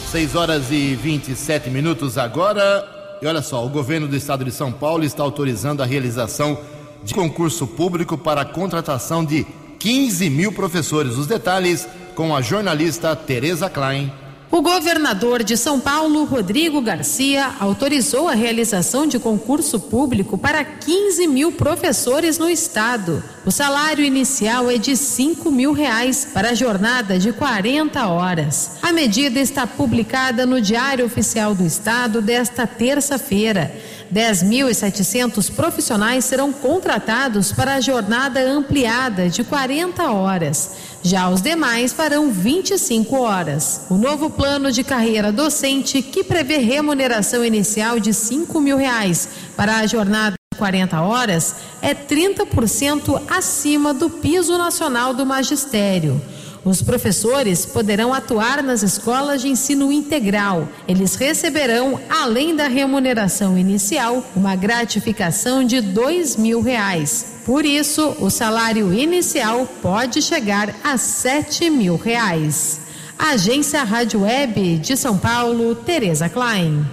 6 0.06 0.36
horas 0.36 0.70
e 0.70 0.94
27 0.94 1.68
minutos 1.68 2.16
agora. 2.16 2.86
E 3.20 3.26
olha 3.26 3.42
só, 3.42 3.64
o 3.64 3.68
governo 3.68 4.06
do 4.06 4.14
estado 4.14 4.44
de 4.44 4.52
São 4.52 4.70
Paulo 4.70 5.02
está 5.02 5.22
autorizando 5.22 5.82
a 5.82 5.86
realização 5.86 6.58
de 7.02 7.12
concurso 7.12 7.66
público 7.66 8.16
para 8.16 8.42
a 8.42 8.44
contratação 8.44 9.24
de 9.24 9.44
15 9.78 10.30
mil 10.30 10.52
professores. 10.52 11.16
Os 11.16 11.26
detalhes 11.26 11.88
com 12.14 12.34
a 12.34 12.40
jornalista 12.40 13.16
Tereza 13.16 13.68
Klein. 13.68 14.12
O 14.48 14.62
governador 14.62 15.42
de 15.42 15.56
São 15.56 15.80
Paulo, 15.80 16.24
Rodrigo 16.24 16.80
Garcia, 16.80 17.50
autorizou 17.58 18.28
a 18.28 18.34
realização 18.34 19.04
de 19.04 19.18
concurso 19.18 19.80
público 19.80 20.38
para 20.38 20.64
15 20.64 21.26
mil 21.26 21.50
professores 21.50 22.38
no 22.38 22.48
estado. 22.48 23.22
O 23.44 23.50
salário 23.50 24.04
inicial 24.04 24.70
é 24.70 24.78
de 24.78 24.96
5 24.96 25.50
mil 25.50 25.72
reais 25.72 26.28
para 26.32 26.50
a 26.50 26.54
jornada 26.54 27.18
de 27.18 27.32
40 27.32 28.06
horas. 28.06 28.78
A 28.82 28.92
medida 28.92 29.40
está 29.40 29.66
publicada 29.66 30.46
no 30.46 30.60
Diário 30.60 31.04
Oficial 31.04 31.52
do 31.52 31.66
Estado 31.66 32.22
desta 32.22 32.68
terça-feira. 32.68 33.74
10.700 34.14 35.50
profissionais 35.50 36.24
serão 36.24 36.52
contratados 36.52 37.52
para 37.52 37.74
a 37.74 37.80
jornada 37.80 38.40
ampliada 38.40 39.28
de 39.28 39.42
40 39.42 40.04
horas. 40.12 40.95
Já 41.06 41.30
os 41.30 41.40
demais 41.40 41.92
farão 41.92 42.32
25 42.32 43.16
horas. 43.16 43.82
O 43.88 43.94
novo 43.94 44.28
plano 44.28 44.72
de 44.72 44.82
carreira 44.82 45.30
docente, 45.30 46.02
que 46.02 46.24
prevê 46.24 46.56
remuneração 46.56 47.44
inicial 47.44 48.00
de 48.00 48.12
5 48.12 48.60
mil 48.60 48.76
reais 48.76 49.28
para 49.56 49.76
a 49.76 49.86
jornada 49.86 50.34
de 50.52 50.58
40 50.58 51.00
horas, 51.00 51.54
é 51.80 51.94
30% 51.94 53.22
acima 53.30 53.94
do 53.94 54.10
piso 54.10 54.58
nacional 54.58 55.14
do 55.14 55.24
magistério. 55.24 56.20
Os 56.64 56.82
professores 56.82 57.64
poderão 57.64 58.12
atuar 58.12 58.60
nas 58.60 58.82
escolas 58.82 59.40
de 59.40 59.48
ensino 59.48 59.92
integral. 59.92 60.68
Eles 60.88 61.14
receberão, 61.14 62.00
além 62.10 62.56
da 62.56 62.66
remuneração 62.66 63.56
inicial, 63.56 64.24
uma 64.34 64.56
gratificação 64.56 65.62
de 65.62 65.80
dois 65.80 66.34
mil 66.34 66.60
reais. 66.60 67.35
Por 67.46 67.64
isso, 67.64 68.16
o 68.18 68.28
salário 68.28 68.92
inicial 68.92 69.68
pode 69.80 70.20
chegar 70.20 70.74
a 70.82 70.98
sete 70.98 71.70
mil 71.70 71.96
reais. 71.96 72.80
Agência 73.16 73.84
Rádio 73.84 74.22
Web 74.22 74.78
de 74.78 74.96
São 74.96 75.16
Paulo, 75.16 75.72
Tereza 75.76 76.28
Klein. 76.28 76.84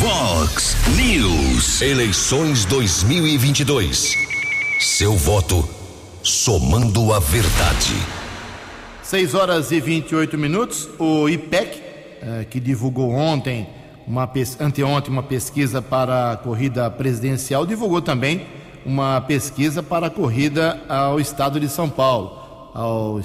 Fox 0.00 0.74
News. 0.96 1.82
Eleições 1.82 2.64
2022. 2.64 4.14
Seu 4.80 5.12
voto 5.12 5.68
somando 6.22 7.12
a 7.12 7.18
verdade. 7.18 7.94
6 9.02 9.34
horas 9.34 9.70
e 9.70 9.80
28 9.80 10.38
minutos. 10.38 10.88
O 10.98 11.28
IPEC, 11.28 11.82
eh, 12.22 12.46
que 12.48 12.58
divulgou 12.58 13.10
ontem, 13.10 13.68
uma 14.06 14.30
anteontem, 14.60 15.10
uma 15.10 15.22
pesquisa 15.22 15.82
para 15.82 16.32
a 16.32 16.36
corrida 16.36 16.88
presidencial, 16.90 17.66
divulgou 17.66 18.00
também 18.00 18.46
uma 18.84 19.20
pesquisa 19.20 19.82
para 19.82 20.06
a 20.06 20.10
corrida 20.10 20.80
ao 20.88 21.18
estado 21.18 21.58
de 21.58 21.68
São 21.68 21.90
Paulo. 21.90 22.70
Ao, 22.72 23.20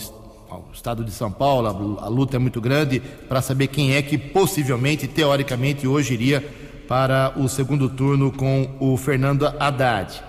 ao 0.49 0.65
estado 0.73 1.03
de 1.03 1.11
São 1.11 1.31
Paulo, 1.31 1.99
a, 1.99 2.05
a 2.05 2.07
luta 2.09 2.35
é 2.35 2.39
muito 2.39 2.59
grande 2.59 2.99
para 2.99 3.41
saber 3.41 3.67
quem 3.67 3.93
é 3.93 4.01
que 4.01 4.17
possivelmente, 4.17 5.07
teoricamente, 5.07 5.87
hoje 5.87 6.15
iria 6.15 6.41
para 6.87 7.31
o 7.37 7.47
segundo 7.47 7.87
turno 7.87 8.31
com 8.31 8.75
o 8.79 8.97
Fernando 8.97 9.45
Haddad. 9.59 10.21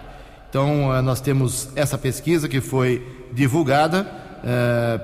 Então, 0.48 0.94
eh, 0.94 1.00
nós 1.00 1.20
temos 1.20 1.70
essa 1.74 1.96
pesquisa 1.96 2.46
que 2.46 2.60
foi 2.60 3.04
divulgada 3.32 4.06
eh, 4.44 5.00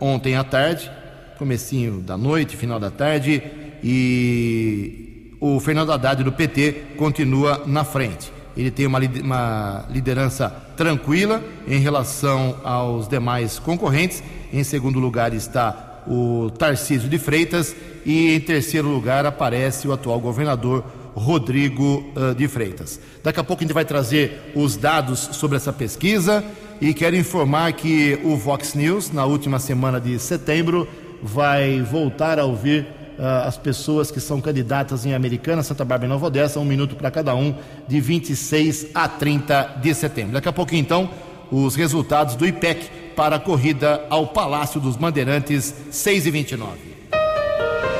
ontem 0.00 0.36
à 0.36 0.44
tarde, 0.44 0.90
comecinho 1.36 2.00
da 2.00 2.16
noite, 2.16 2.56
final 2.56 2.78
da 2.78 2.90
tarde, 2.90 3.42
e 3.82 5.36
o 5.40 5.58
Fernando 5.58 5.92
Haddad 5.92 6.22
do 6.22 6.32
PT 6.32 6.94
continua 6.96 7.62
na 7.66 7.84
frente. 7.84 8.32
Ele 8.56 8.70
tem 8.70 8.86
uma, 8.86 8.98
uma 8.98 9.86
liderança 9.90 10.48
tranquila 10.76 11.42
em 11.66 11.80
relação 11.80 12.56
aos 12.62 13.08
demais 13.08 13.58
concorrentes. 13.58 14.22
Em 14.52 14.62
segundo 14.62 14.98
lugar 14.98 15.32
está 15.34 16.02
o 16.06 16.50
Tarcísio 16.50 17.08
de 17.08 17.18
Freitas 17.18 17.74
e 18.04 18.34
em 18.34 18.40
terceiro 18.40 18.88
lugar 18.88 19.24
aparece 19.24 19.88
o 19.88 19.92
atual 19.92 20.20
governador 20.20 20.84
Rodrigo 21.14 22.04
de 22.36 22.48
Freitas. 22.48 23.00
Daqui 23.22 23.40
a 23.40 23.44
pouco 23.44 23.62
a 23.62 23.64
gente 23.64 23.74
vai 23.74 23.84
trazer 23.84 24.52
os 24.54 24.76
dados 24.76 25.30
sobre 25.32 25.56
essa 25.56 25.72
pesquisa 25.72 26.44
e 26.80 26.92
quero 26.92 27.16
informar 27.16 27.72
que 27.72 28.18
o 28.24 28.36
Vox 28.36 28.74
News, 28.74 29.10
na 29.10 29.24
última 29.24 29.58
semana 29.58 30.00
de 30.00 30.18
setembro, 30.18 30.88
vai 31.22 31.80
voltar 31.80 32.38
a 32.38 32.44
ouvir 32.44 32.86
as 33.18 33.56
pessoas 33.56 34.10
que 34.10 34.20
são 34.20 34.40
candidatas 34.40 35.04
em 35.06 35.14
Americana, 35.14 35.62
Santa 35.62 35.84
Bárbara 35.84 36.06
e 36.06 36.08
Nova 36.08 36.26
Odessa, 36.26 36.58
um 36.58 36.64
minuto 36.64 36.96
para 36.96 37.10
cada 37.10 37.34
um, 37.34 37.54
de 37.86 38.00
26 38.00 38.88
a 38.94 39.08
30 39.08 39.78
de 39.80 39.94
setembro. 39.94 40.32
Daqui 40.32 40.48
a 40.48 40.52
pouco, 40.52 40.74
então, 40.74 41.10
os 41.50 41.74
resultados 41.74 42.34
do 42.34 42.46
IPEC 42.46 43.02
para 43.14 43.36
a 43.36 43.38
corrida 43.38 44.04
ao 44.08 44.26
Palácio 44.26 44.80
dos 44.80 44.96
Bandeirantes, 44.96 45.74
6 45.90 46.26
e 46.26 46.30
29. 46.30 46.78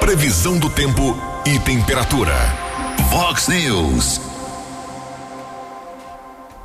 Previsão 0.00 0.58
do 0.58 0.70
tempo 0.70 1.16
e 1.46 1.58
temperatura. 1.60 2.34
Fox 3.10 3.48
News. 3.48 4.20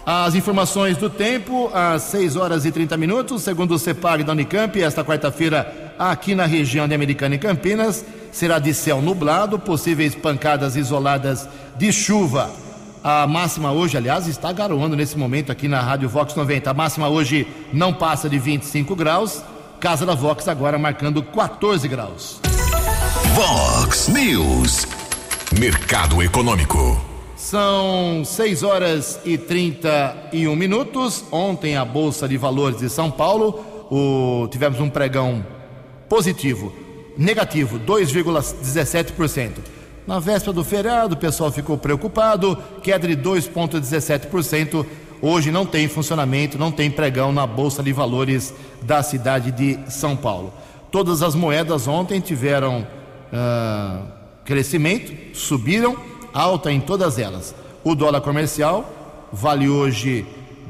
As 0.06 0.36
informações 0.36 0.96
do 0.96 1.10
tempo, 1.10 1.70
às 1.74 2.04
6 2.04 2.38
horas 2.38 2.64
e 2.64 2.72
30 2.72 2.96
minutos, 2.96 3.44
segundo 3.44 3.74
o 3.76 3.80
CEPAG 3.80 4.24
da 4.24 4.32
Unicamp, 4.32 4.82
esta 4.82 5.04
quarta-feira, 5.04 5.94
aqui 6.00 6.34
na 6.34 6.46
região 6.46 6.88
de 6.88 6.96
Americana 6.96 7.36
e 7.36 7.38
Campinas, 7.38 8.06
será 8.32 8.60
de 8.60 8.74
céu 8.74 9.02
nublado, 9.02 9.60
possíveis 9.60 10.16
pancadas 10.16 10.76
isoladas 10.76 11.48
de 11.78 11.92
chuva. 11.92 12.50
A 13.04 13.26
máxima 13.26 13.72
hoje, 13.72 13.96
aliás, 13.96 14.28
está 14.28 14.52
garoando 14.52 14.96
nesse 14.96 15.18
momento 15.18 15.52
aqui 15.52 15.68
na 15.68 15.80
Rádio 15.80 16.10
Vox 16.10 16.36
90. 16.36 16.70
A 16.70 16.74
máxima 16.74 17.08
hoje 17.08 17.48
não 17.72 17.94
passa 17.94 18.30
de 18.30 18.38
25 18.38 18.96
graus. 18.96 19.42
Casa 19.80 20.06
da 20.06 20.16
Vox 20.16 20.48
agora 20.48 20.78
marcando 20.78 21.22
14 21.22 21.88
graus. 21.88 22.42
Vox 23.34 24.08
News. 24.08 24.88
Mercado 25.58 26.22
Econômico. 26.22 27.00
São 27.36 28.26
6 28.26 28.64
horas 28.64 29.20
e 29.24 29.38
31 29.38 30.56
minutos. 30.56 31.24
Ontem, 31.32 31.78
a 31.78 31.86
Bolsa 31.86 32.28
de 32.28 32.36
Valores 32.36 32.80
de 32.80 32.90
São 32.90 33.10
Paulo, 33.10 33.64
o, 33.90 34.48
tivemos 34.50 34.80
um 34.82 34.90
pregão 34.90 35.46
positivo, 36.10 36.74
negativo, 37.18 37.80
2,17%. 37.80 39.52
Na 40.06 40.20
véspera 40.20 40.54
do 40.54 40.64
feriado, 40.64 41.16
o 41.16 41.18
pessoal 41.18 41.52
ficou 41.52 41.78
preocupado, 41.78 42.58
queda 42.82 43.08
de 43.08 43.18
2,17%. 43.18 44.86
Hoje 45.22 45.52
não 45.52 45.66
tem 45.66 45.88
funcionamento, 45.88 46.58
não 46.58 46.72
tem 46.72 46.90
pregão 46.90 47.32
na 47.32 47.46
Bolsa 47.46 47.82
de 47.82 47.92
Valores 47.92 48.54
da 48.82 49.02
cidade 49.02 49.52
de 49.52 49.80
São 49.92 50.16
Paulo. 50.16 50.54
Todas 50.92 51.22
as 51.22 51.36
moedas 51.36 51.88
ontem 51.88 52.22
tiveram 52.22 52.88
ah, 53.34 54.04
crescimento, 54.46 55.36
subiram, 55.36 55.98
alta 56.34 56.72
em 56.72 56.80
todas 56.80 57.20
elas. 57.20 57.54
O 57.84 57.96
dólar 57.96 58.22
comercial 58.22 58.90
vale 59.34 59.68
hoje 59.68 60.26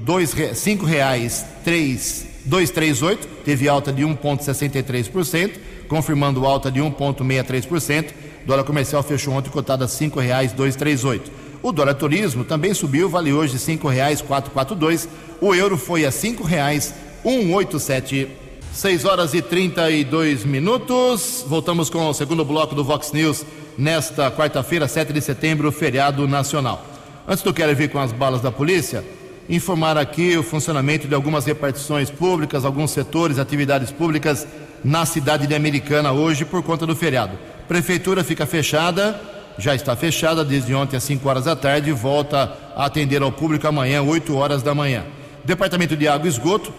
R$ 0.05 0.85
reais 0.85 1.45
três 1.63 2.27
238, 2.47 3.27
teve 3.43 3.67
alta 3.67 3.91
de 3.91 4.03
1,63%, 4.03 5.51
confirmando 5.87 6.45
alta 6.45 6.71
de 6.71 6.79
1,63%. 6.79 8.13
Dólar 8.45 8.63
comercial 8.63 9.03
fechou 9.03 9.33
ontem 9.33 9.49
cotado 9.49 9.83
a 9.83 9.87
R$ 9.87 9.93
5,238. 9.93 11.31
O 11.61 11.71
dólar 11.71 11.93
turismo 11.95 12.43
também 12.43 12.73
subiu, 12.73 13.09
vale 13.09 13.33
hoje 13.33 13.53
R$ 13.53 13.59
5,442. 13.59 15.07
O 15.41 15.53
euro 15.53 15.77
foi 15.77 16.05
a 16.05 16.09
R$ 16.09 16.15
5,187. 16.15 18.27
6 18.73 19.05
horas 19.05 19.33
e 19.33 19.41
32 19.41 20.45
minutos. 20.45 21.43
Voltamos 21.47 21.89
com 21.89 22.07
o 22.07 22.13
segundo 22.13 22.45
bloco 22.45 22.75
do 22.75 22.83
Vox 22.83 23.11
News 23.11 23.43
nesta 23.77 24.29
quarta-feira, 24.29 24.87
7 24.87 25.11
de 25.11 25.19
setembro, 25.19 25.71
feriado 25.71 26.27
nacional. 26.27 26.85
Antes 27.27 27.43
do 27.43 27.53
quero 27.53 27.75
vir 27.75 27.89
com 27.89 27.99
as 27.99 28.11
balas 28.11 28.39
da 28.39 28.51
polícia, 28.51 29.03
informar 29.49 29.97
aqui 29.97 30.37
o 30.37 30.43
funcionamento 30.43 31.07
de 31.07 31.15
algumas 31.15 31.45
repartições 31.45 32.09
públicas, 32.09 32.63
alguns 32.63 32.91
setores, 32.91 33.39
atividades 33.39 33.91
públicas 33.91 34.47
na 34.83 35.05
cidade 35.05 35.47
de 35.47 35.55
Americana 35.55 36.11
hoje 36.11 36.45
por 36.45 36.63
conta 36.63 36.85
do 36.85 36.95
feriado. 36.95 37.37
Prefeitura 37.67 38.23
fica 38.23 38.45
fechada, 38.45 39.19
já 39.57 39.75
está 39.75 39.95
fechada 39.95 40.45
desde 40.45 40.73
ontem 40.73 40.97
às 40.97 41.03
5 41.03 41.27
horas 41.27 41.45
da 41.45 41.55
tarde 41.55 41.89
e 41.89 41.93
volta 41.93 42.53
a 42.75 42.85
atender 42.85 43.21
ao 43.21 43.31
público 43.31 43.67
amanhã, 43.67 44.01
8 44.01 44.35
horas 44.35 44.61
da 44.61 44.73
manhã. 44.73 45.03
Departamento 45.43 45.95
de 45.95 46.07
Água 46.07 46.27
e 46.27 46.29
Esgoto 46.29 46.73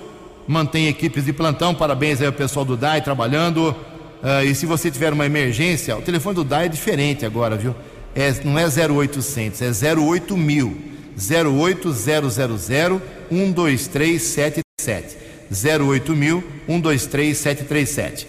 mantém 0.47 0.89
equipes 0.89 1.25
de 1.25 1.33
plantão, 1.33 1.75
parabéns 1.75 2.21
aí 2.21 2.27
ao 2.27 2.33
pessoal 2.33 2.65
do 2.65 2.77
DAI 2.77 3.03
trabalhando. 3.03 3.75
Uh, 4.23 4.45
e 4.45 4.55
se 4.55 4.65
você 4.67 4.91
tiver 4.91 5.13
uma 5.13 5.27
emergência, 5.27 5.97
o 5.97 6.03
telefone 6.03 6.37
do 6.37 6.45
DAI 6.45 6.67
é 6.67 6.69
diferente 6.69 7.27
agora, 7.27 7.57
viu? 7.57 7.75
É, 8.15 8.33
não 8.45 8.59
é 8.59 8.65
0800, 8.65 9.83
é 9.83 9.95
08 9.95 10.37
mil. 10.37 10.77
08000 11.19 13.03
123777. 13.31 15.28
08000 15.51 16.43
123737. 16.69 18.27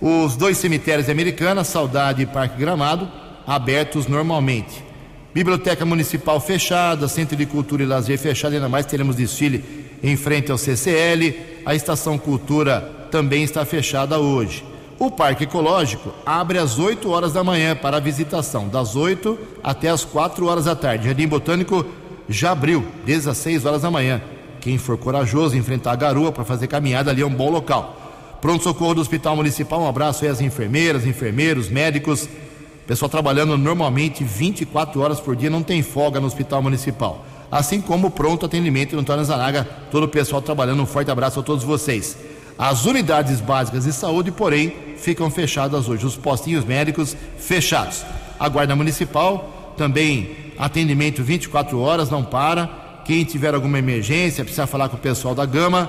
Os 0.00 0.36
dois 0.36 0.58
cemitérios 0.58 1.08
americanos, 1.08 1.68
Saudade 1.68 2.22
e 2.22 2.26
Parque 2.26 2.58
Gramado, 2.58 3.08
abertos 3.46 4.06
normalmente. 4.06 4.84
Biblioteca 5.32 5.84
Municipal 5.84 6.40
fechada, 6.40 7.08
Centro 7.08 7.36
de 7.36 7.46
Cultura 7.46 7.82
e 7.82 7.86
Lazer 7.86 8.18
fechado, 8.18 8.54
ainda 8.54 8.68
mais 8.68 8.86
teremos 8.86 9.16
desfile 9.16 9.62
em 10.02 10.16
frente 10.16 10.50
ao 10.50 10.58
CCL. 10.58 11.34
A 11.64 11.74
Estação 11.74 12.18
Cultura 12.18 12.80
também 13.10 13.42
está 13.42 13.64
fechada 13.64 14.18
hoje. 14.18 14.64
O 14.98 15.10
Parque 15.10 15.44
Ecológico 15.44 16.10
abre 16.24 16.58
às 16.58 16.78
8 16.78 17.10
horas 17.10 17.32
da 17.32 17.44
manhã 17.44 17.76
para 17.76 18.00
visitação, 18.00 18.66
das 18.66 18.96
8 18.96 19.38
até 19.62 19.90
as 19.90 20.04
4 20.04 20.46
horas 20.46 20.64
da 20.64 20.74
tarde. 20.74 21.04
Jardim 21.04 21.28
Botânico 21.28 21.84
já 22.28 22.52
abriu, 22.52 22.86
desde 23.04 23.28
as 23.28 23.36
6 23.36 23.66
horas 23.66 23.82
da 23.82 23.90
manhã. 23.90 24.22
Quem 24.66 24.78
for 24.78 24.98
corajoso 24.98 25.56
enfrentar 25.56 25.92
a 25.92 25.94
garoa 25.94 26.32
para 26.32 26.44
fazer 26.44 26.66
caminhada 26.66 27.12
ali 27.12 27.22
é 27.22 27.24
um 27.24 27.32
bom 27.32 27.48
local. 27.48 27.96
Pronto-socorro 28.40 28.96
do 28.96 29.00
Hospital 29.00 29.36
Municipal, 29.36 29.80
um 29.80 29.86
abraço 29.86 30.24
aí 30.24 30.28
às 30.28 30.40
enfermeiras, 30.40 31.06
enfermeiros, 31.06 31.68
médicos. 31.68 32.28
Pessoal 32.84 33.08
trabalhando 33.08 33.56
normalmente 33.56 34.24
24 34.24 35.00
horas 35.00 35.20
por 35.20 35.36
dia, 35.36 35.48
não 35.48 35.62
tem 35.62 35.84
folga 35.84 36.18
no 36.18 36.26
Hospital 36.26 36.62
Municipal. 36.62 37.24
Assim 37.48 37.80
como 37.80 38.10
pronto 38.10 38.44
atendimento 38.44 38.96
no 38.96 39.02
Antônio 39.02 39.24
Zanaga, 39.24 39.62
todo 39.88 40.02
o 40.02 40.08
pessoal 40.08 40.42
trabalhando. 40.42 40.82
Um 40.82 40.86
forte 40.86 41.12
abraço 41.12 41.38
a 41.38 41.44
todos 41.44 41.62
vocês. 41.62 42.18
As 42.58 42.86
unidades 42.86 43.40
básicas 43.40 43.84
de 43.84 43.92
saúde, 43.92 44.32
porém, 44.32 44.74
ficam 44.96 45.30
fechadas 45.30 45.88
hoje. 45.88 46.04
Os 46.04 46.16
postinhos 46.16 46.64
médicos 46.64 47.16
fechados. 47.38 48.04
A 48.36 48.48
Guarda 48.48 48.74
Municipal 48.74 49.74
também 49.76 50.52
atendimento 50.58 51.22
24 51.22 51.78
horas, 51.78 52.10
não 52.10 52.24
para. 52.24 52.85
Quem 53.06 53.24
tiver 53.24 53.54
alguma 53.54 53.78
emergência, 53.78 54.42
precisa 54.42 54.66
falar 54.66 54.88
com 54.88 54.96
o 54.96 55.00
pessoal 55.00 55.32
da 55.32 55.46
Gama, 55.46 55.88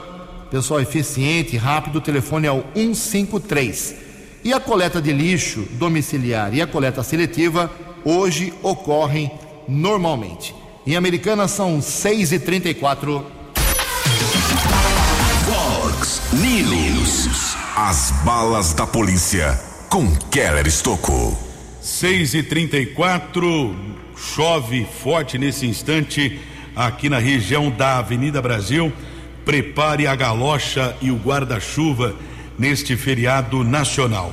pessoal 0.51 0.79
eficiente, 0.79 1.57
rápido, 1.57 1.95
o 1.97 2.01
telefone 2.01 2.45
é 2.45 2.51
o 2.51 2.63
153. 2.75 3.95
E 4.43 4.53
a 4.53 4.59
coleta 4.59 5.01
de 5.01 5.11
lixo 5.11 5.67
domiciliar 5.71 6.53
e 6.53 6.61
a 6.61 6.67
coleta 6.67 7.01
seletiva 7.01 7.71
hoje 8.05 8.53
ocorrem 8.61 9.31
normalmente. 9.67 10.53
Em 10.85 10.95
Americana 10.95 11.47
são 11.47 11.81
6 11.81 12.33
e 12.33 12.39
34 12.39 13.25
Fox 15.43 16.21
News. 16.33 17.57
As 17.75 18.11
balas 18.23 18.73
da 18.73 18.85
polícia 18.85 19.59
com 19.89 20.15
Keller 20.29 20.67
Estocou. 20.67 21.35
6 21.81 22.35
e 22.35 22.43
34 22.43 23.75
Chove 24.15 24.85
forte 25.01 25.37
nesse 25.37 25.65
instante 25.65 26.39
aqui 26.77 27.09
na 27.09 27.17
região 27.17 27.71
da 27.71 27.97
Avenida 27.97 28.39
Brasil. 28.39 28.93
Prepare 29.43 30.05
a 30.05 30.15
galocha 30.15 30.95
e 31.01 31.09
o 31.09 31.15
guarda-chuva 31.15 32.15
neste 32.57 32.95
feriado 32.95 33.63
nacional. 33.63 34.31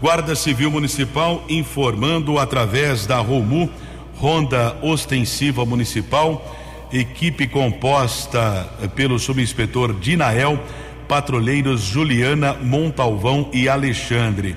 Guarda 0.00 0.36
Civil 0.36 0.70
Municipal 0.70 1.44
informando 1.48 2.38
através 2.38 3.06
da 3.06 3.18
ROMU, 3.18 3.68
Ronda 4.16 4.76
Ostensiva 4.82 5.66
Municipal, 5.66 6.56
equipe 6.92 7.48
composta 7.48 8.68
pelo 8.94 9.18
subinspetor 9.18 9.92
Dinael, 9.94 10.62
patrulheiros 11.08 11.82
Juliana 11.82 12.54
Montalvão 12.54 13.50
e 13.52 13.68
Alexandre. 13.68 14.56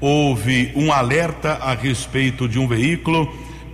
Houve 0.00 0.72
um 0.74 0.90
alerta 0.90 1.58
a 1.60 1.74
respeito 1.74 2.48
de 2.48 2.58
um 2.58 2.66
veículo 2.66 3.30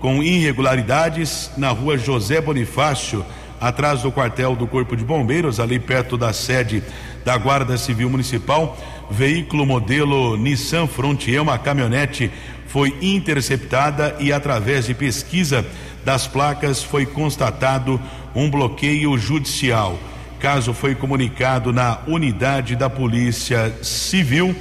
com 0.06 0.22
irregularidades 0.22 1.50
na 1.56 1.70
rua 1.70 1.98
José 1.98 2.40
Bonifácio, 2.40 3.26
atrás 3.60 4.02
do 4.02 4.12
quartel 4.12 4.54
do 4.54 4.64
Corpo 4.64 4.96
de 4.96 5.04
Bombeiros, 5.04 5.58
ali 5.58 5.80
perto 5.80 6.16
da 6.16 6.32
sede 6.32 6.80
da 7.24 7.36
Guarda 7.36 7.76
Civil 7.76 8.08
Municipal. 8.08 8.78
Veículo 9.10 9.66
modelo 9.66 10.36
Nissan 10.36 10.86
Frontier, 10.86 11.42
uma 11.42 11.58
caminhonete, 11.58 12.30
foi 12.68 12.96
interceptada 13.02 14.14
e, 14.20 14.32
através 14.32 14.86
de 14.86 14.94
pesquisa 14.94 15.66
das 16.04 16.28
placas, 16.28 16.84
foi 16.84 17.04
constatado 17.04 18.00
um 18.32 18.48
bloqueio 18.48 19.18
judicial. 19.18 19.98
Caso 20.38 20.72
foi 20.72 20.94
comunicado 20.94 21.72
na 21.72 21.98
unidade 22.06 22.76
da 22.76 22.88
Polícia 22.88 23.74
Civil 23.82 24.54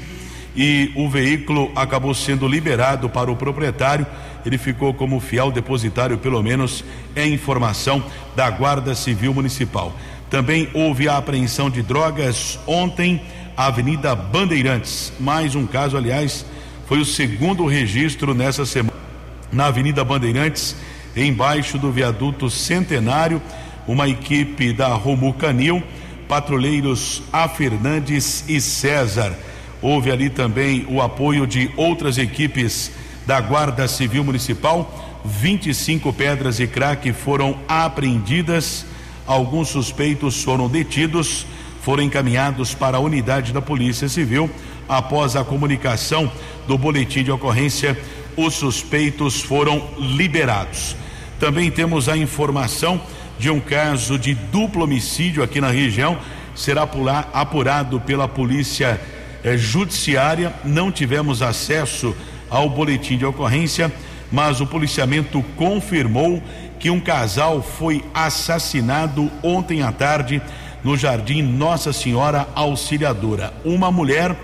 e 0.55 0.91
o 0.95 1.07
veículo 1.07 1.71
acabou 1.75 2.15
sendo 2.15 2.47
liberado 2.47 3.09
para 3.09 3.29
o 3.29 3.35
proprietário 3.35 4.07
ele 4.45 4.57
ficou 4.57 4.93
como 4.93 5.19
fiel 5.19 5.51
depositário, 5.51 6.17
pelo 6.17 6.41
menos 6.43 6.83
é 7.15 7.25
informação 7.25 8.03
da 8.35 8.49
Guarda 8.49 8.93
Civil 8.93 9.33
Municipal. 9.33 9.93
Também 10.29 10.69
houve 10.73 11.09
a 11.09 11.17
apreensão 11.17 11.69
de 11.69 11.81
drogas 11.81 12.59
ontem, 12.67 13.21
Avenida 13.57 14.15
Bandeirantes. 14.15 15.13
Mais 15.19 15.55
um 15.55 15.65
caso, 15.65 15.97
aliás, 15.97 16.45
foi 16.87 16.99
o 16.99 17.05
segundo 17.05 17.65
registro 17.65 18.33
nessa 18.33 18.65
semana 18.65 19.05
na 19.51 19.67
Avenida 19.67 20.03
Bandeirantes, 20.03 20.75
embaixo 21.15 21.77
do 21.77 21.91
viaduto 21.91 22.49
Centenário, 22.49 23.41
uma 23.87 24.07
equipe 24.07 24.73
da 24.73 24.89
Romu 24.89 25.33
Canil, 25.33 25.81
patrulheiros 26.27 27.23
A 27.31 27.47
Fernandes 27.47 28.43
e 28.47 28.59
César. 28.59 29.33
Houve 29.81 30.11
ali 30.11 30.29
também 30.29 30.85
o 30.89 31.01
apoio 31.01 31.47
de 31.47 31.71
outras 31.77 32.17
equipes 32.17 32.91
da 33.25 33.39
Guarda 33.41 33.87
Civil 33.87 34.23
Municipal. 34.23 35.21
25 35.25 36.13
pedras 36.13 36.57
de 36.57 36.67
crack 36.67 37.11
foram 37.13 37.57
apreendidas. 37.67 38.85
Alguns 39.25 39.69
suspeitos 39.69 40.43
foram 40.43 40.67
detidos, 40.67 41.47
foram 41.81 42.03
encaminhados 42.03 42.75
para 42.75 42.97
a 42.97 42.99
unidade 42.99 43.51
da 43.51 43.61
Polícia 43.61 44.07
Civil. 44.07 44.49
Após 44.87 45.35
a 45.35 45.43
comunicação 45.43 46.31
do 46.67 46.77
boletim 46.77 47.23
de 47.23 47.31
ocorrência, 47.31 47.99
os 48.37 48.53
suspeitos 48.53 49.41
foram 49.41 49.87
liberados. 49.97 50.95
Também 51.39 51.71
temos 51.71 52.07
a 52.07 52.15
informação 52.15 53.01
de 53.39 53.49
um 53.49 53.59
caso 53.59 54.19
de 54.19 54.35
duplo 54.35 54.83
homicídio 54.83 55.41
aqui 55.41 55.59
na 55.59 55.69
região. 55.69 56.19
Será 56.55 56.87
apurado 57.33 57.99
pela 57.99 58.27
Polícia 58.27 59.01
eh, 59.43 59.57
Judiciária. 59.57 60.53
Não 60.63 60.91
tivemos 60.91 61.41
acesso 61.41 62.15
ao 62.55 62.69
boletim 62.69 63.17
de 63.17 63.25
ocorrência, 63.25 63.91
mas 64.31 64.61
o 64.61 64.65
policiamento 64.65 65.43
confirmou 65.57 66.41
que 66.79 66.89
um 66.89 67.01
casal 67.01 67.61
foi 67.61 68.03
assassinado 68.13 69.29
ontem 69.43 69.81
à 69.81 69.91
tarde 69.91 70.41
no 70.81 70.95
Jardim 70.95 71.41
Nossa 71.41 71.91
Senhora 71.91 72.47
Auxiliadora. 72.55 73.53
Uma 73.65 73.91
mulher 73.91 74.35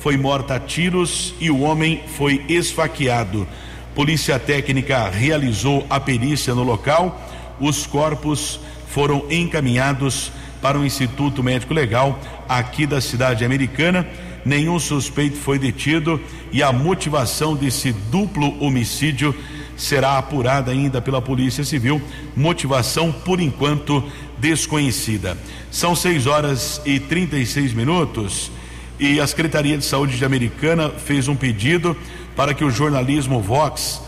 foi 0.00 0.16
morta 0.16 0.56
a 0.56 0.60
tiros 0.60 1.32
e 1.40 1.48
o 1.48 1.60
homem 1.60 2.02
foi 2.16 2.44
esfaqueado. 2.48 3.46
Polícia 3.94 4.38
Técnica 4.38 5.08
realizou 5.08 5.86
a 5.88 6.00
perícia 6.00 6.54
no 6.54 6.64
local. 6.64 7.20
Os 7.60 7.86
corpos 7.86 8.58
foram 8.88 9.24
encaminhados 9.30 10.32
para 10.60 10.78
o 10.78 10.84
Instituto 10.84 11.42
Médico 11.42 11.72
Legal 11.72 12.18
aqui 12.48 12.84
da 12.84 13.00
cidade 13.00 13.44
americana. 13.44 14.06
Nenhum 14.44 14.78
suspeito 14.78 15.36
foi 15.36 15.58
detido 15.58 16.20
e 16.52 16.62
a 16.62 16.72
motivação 16.72 17.54
desse 17.54 17.92
duplo 17.92 18.62
homicídio 18.62 19.34
será 19.76 20.18
apurada 20.18 20.70
ainda 20.70 21.00
pela 21.00 21.22
Polícia 21.22 21.64
Civil. 21.64 22.00
Motivação, 22.36 23.12
por 23.12 23.40
enquanto, 23.40 24.04
desconhecida. 24.38 25.36
São 25.70 25.94
6 25.94 26.26
horas 26.26 26.80
e 26.84 26.98
36 26.98 27.72
minutos 27.72 28.50
e 28.98 29.18
a 29.18 29.26
Secretaria 29.26 29.78
de 29.78 29.84
Saúde 29.84 30.18
de 30.18 30.24
Americana 30.24 30.90
fez 30.90 31.26
um 31.28 31.34
pedido 31.34 31.96
para 32.36 32.52
que 32.52 32.64
o 32.64 32.70
jornalismo 32.70 33.40
Vox 33.40 34.02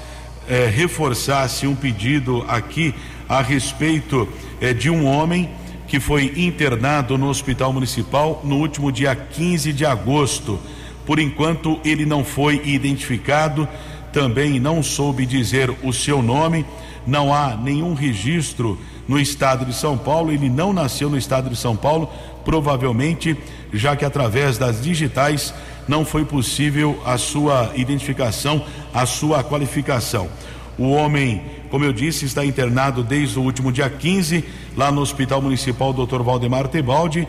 eh, 0.48 0.70
reforçasse 0.72 1.66
um 1.66 1.74
pedido 1.74 2.44
aqui 2.46 2.94
a 3.28 3.40
respeito 3.40 4.28
eh, 4.60 4.74
de 4.74 4.90
um 4.90 5.06
homem 5.06 5.48
que 5.86 6.00
foi 6.00 6.32
internado 6.36 7.18
no 7.18 7.28
Hospital 7.28 7.72
Municipal 7.72 8.40
no 8.44 8.56
último 8.56 8.90
dia 8.90 9.14
15 9.14 9.72
de 9.72 9.84
agosto. 9.84 10.58
Por 11.04 11.18
enquanto, 11.18 11.80
ele 11.84 12.06
não 12.06 12.24
foi 12.24 12.62
identificado, 12.64 13.68
também 14.12 14.60
não 14.60 14.82
soube 14.82 15.26
dizer 15.26 15.70
o 15.82 15.92
seu 15.92 16.22
nome, 16.22 16.64
não 17.06 17.32
há 17.34 17.56
nenhum 17.56 17.94
registro 17.94 18.78
no 19.08 19.18
estado 19.18 19.64
de 19.64 19.74
São 19.74 19.98
Paulo, 19.98 20.32
ele 20.32 20.48
não 20.48 20.72
nasceu 20.72 21.10
no 21.10 21.18
estado 21.18 21.50
de 21.50 21.56
São 21.56 21.76
Paulo, 21.76 22.08
provavelmente, 22.44 23.36
já 23.72 23.96
que 23.96 24.04
através 24.04 24.58
das 24.58 24.82
digitais 24.82 25.52
não 25.88 26.04
foi 26.04 26.24
possível 26.24 27.00
a 27.04 27.18
sua 27.18 27.72
identificação, 27.74 28.64
a 28.94 29.04
sua 29.04 29.42
qualificação. 29.42 30.28
O 30.78 30.90
homem, 30.90 31.42
como 31.70 31.84
eu 31.84 31.92
disse, 31.92 32.24
está 32.24 32.44
internado 32.44 33.02
desde 33.02 33.38
o 33.38 33.42
último 33.42 33.70
dia 33.70 33.90
15, 33.90 34.44
lá 34.76 34.90
no 34.90 35.00
Hospital 35.00 35.42
Municipal 35.42 35.92
Dr. 35.92 36.22
Valdemar 36.22 36.68
Tebaldi. 36.68 37.26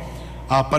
Ap, 0.49 0.73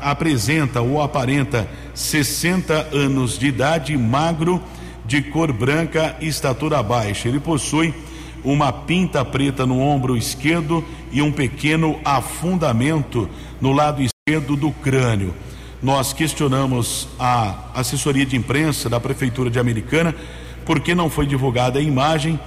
apresenta 0.00 0.80
ou 0.80 1.02
aparenta 1.02 1.68
60 1.94 2.88
anos 2.92 3.38
de 3.38 3.48
idade, 3.48 3.96
magro, 3.96 4.62
de 5.04 5.20
cor 5.22 5.52
branca 5.52 6.16
e 6.20 6.28
estatura 6.28 6.82
baixa. 6.82 7.28
Ele 7.28 7.40
possui 7.40 7.92
uma 8.44 8.72
pinta 8.72 9.24
preta 9.24 9.66
no 9.66 9.80
ombro 9.80 10.16
esquerdo 10.16 10.84
e 11.12 11.20
um 11.20 11.30
pequeno 11.30 11.98
afundamento 12.04 13.28
no 13.60 13.72
lado 13.72 14.02
esquerdo 14.02 14.56
do 14.56 14.70
crânio. 14.70 15.34
Nós 15.82 16.12
questionamos 16.12 17.08
a 17.18 17.70
assessoria 17.74 18.26
de 18.26 18.36
imprensa 18.36 18.88
da 18.88 19.00
Prefeitura 19.00 19.50
de 19.50 19.58
Americana 19.58 20.14
por 20.70 20.78
que 20.78 20.94
não 20.94 21.10
foi 21.10 21.26
divulgada 21.26 21.80
a 21.80 21.82
imagem. 21.82 22.38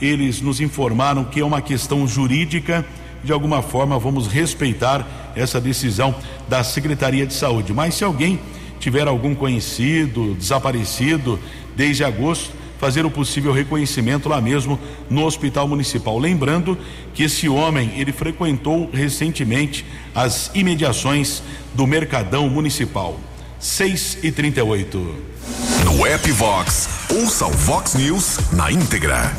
Eles 0.00 0.40
nos 0.40 0.60
informaram 0.60 1.24
que 1.24 1.40
é 1.40 1.44
uma 1.44 1.60
questão 1.60 2.06
jurídica. 2.06 2.86
De 3.24 3.32
alguma 3.32 3.62
forma, 3.62 3.98
vamos 3.98 4.28
respeitar 4.28 5.32
essa 5.34 5.60
decisão 5.60 6.14
da 6.48 6.62
Secretaria 6.62 7.26
de 7.26 7.34
Saúde. 7.34 7.72
Mas 7.72 7.96
se 7.96 8.04
alguém 8.04 8.38
tiver 8.78 9.08
algum 9.08 9.34
conhecido 9.34 10.36
desaparecido 10.36 11.36
desde 11.74 12.04
agosto, 12.04 12.52
fazer 12.78 13.04
o 13.04 13.10
possível 13.10 13.52
reconhecimento 13.52 14.28
lá 14.28 14.40
mesmo 14.40 14.78
no 15.10 15.24
Hospital 15.24 15.66
Municipal. 15.66 16.16
Lembrando 16.16 16.78
que 17.12 17.24
esse 17.24 17.48
homem, 17.48 17.90
ele 17.96 18.12
frequentou 18.12 18.88
recentemente 18.92 19.84
as 20.14 20.48
imediações 20.54 21.42
do 21.74 21.88
Mercadão 21.88 22.48
Municipal. 22.48 23.18
6 23.58 24.18
e 24.22 24.30
38 24.30 25.33
No 25.84 26.06
app 26.06 26.30
Vox, 26.32 26.88
ouça 27.10 27.46
o 27.46 27.50
Vox 27.50 27.94
News 27.94 28.38
na 28.52 28.70
íntegra. 28.70 29.32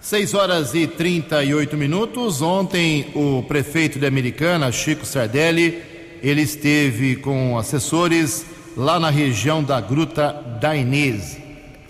6 0.00 0.34
horas 0.34 0.74
e 0.74 0.86
38 0.86 1.76
minutos. 1.76 2.42
Ontem, 2.42 3.10
o 3.14 3.42
prefeito 3.42 3.98
de 3.98 4.06
Americana, 4.06 4.72
Chico 4.72 5.06
Sardelli, 5.06 5.82
ele 6.22 6.42
esteve 6.42 7.16
com 7.16 7.56
assessores 7.58 8.44
lá 8.76 8.98
na 8.98 9.10
região 9.10 9.62
da 9.62 9.80
Gruta 9.80 10.32
da 10.60 10.74
Inês 10.76 11.42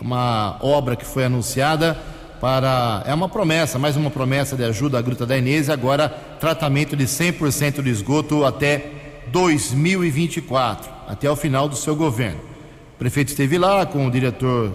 uma 0.02 0.58
obra 0.60 0.96
que 0.96 1.06
foi 1.06 1.24
anunciada 1.24 1.96
para. 2.40 3.04
É 3.06 3.14
uma 3.14 3.28
promessa, 3.28 3.78
mais 3.78 3.96
uma 3.96 4.10
promessa 4.10 4.56
de 4.56 4.64
ajuda 4.64 4.98
à 4.98 5.02
Gruta 5.02 5.24
da 5.24 5.38
Inês, 5.38 5.70
agora 5.70 6.08
tratamento 6.40 6.96
de 6.96 7.04
100% 7.04 7.82
de 7.82 7.88
esgoto 7.88 8.44
até 8.44 8.90
2024, 9.28 10.90
até 11.08 11.30
o 11.30 11.36
final 11.36 11.68
do 11.68 11.76
seu 11.76 11.94
governo. 11.94 12.51
O 13.02 13.04
prefeito 13.04 13.30
esteve 13.30 13.58
lá 13.58 13.84
com 13.84 14.06
o 14.06 14.10
diretor 14.12 14.72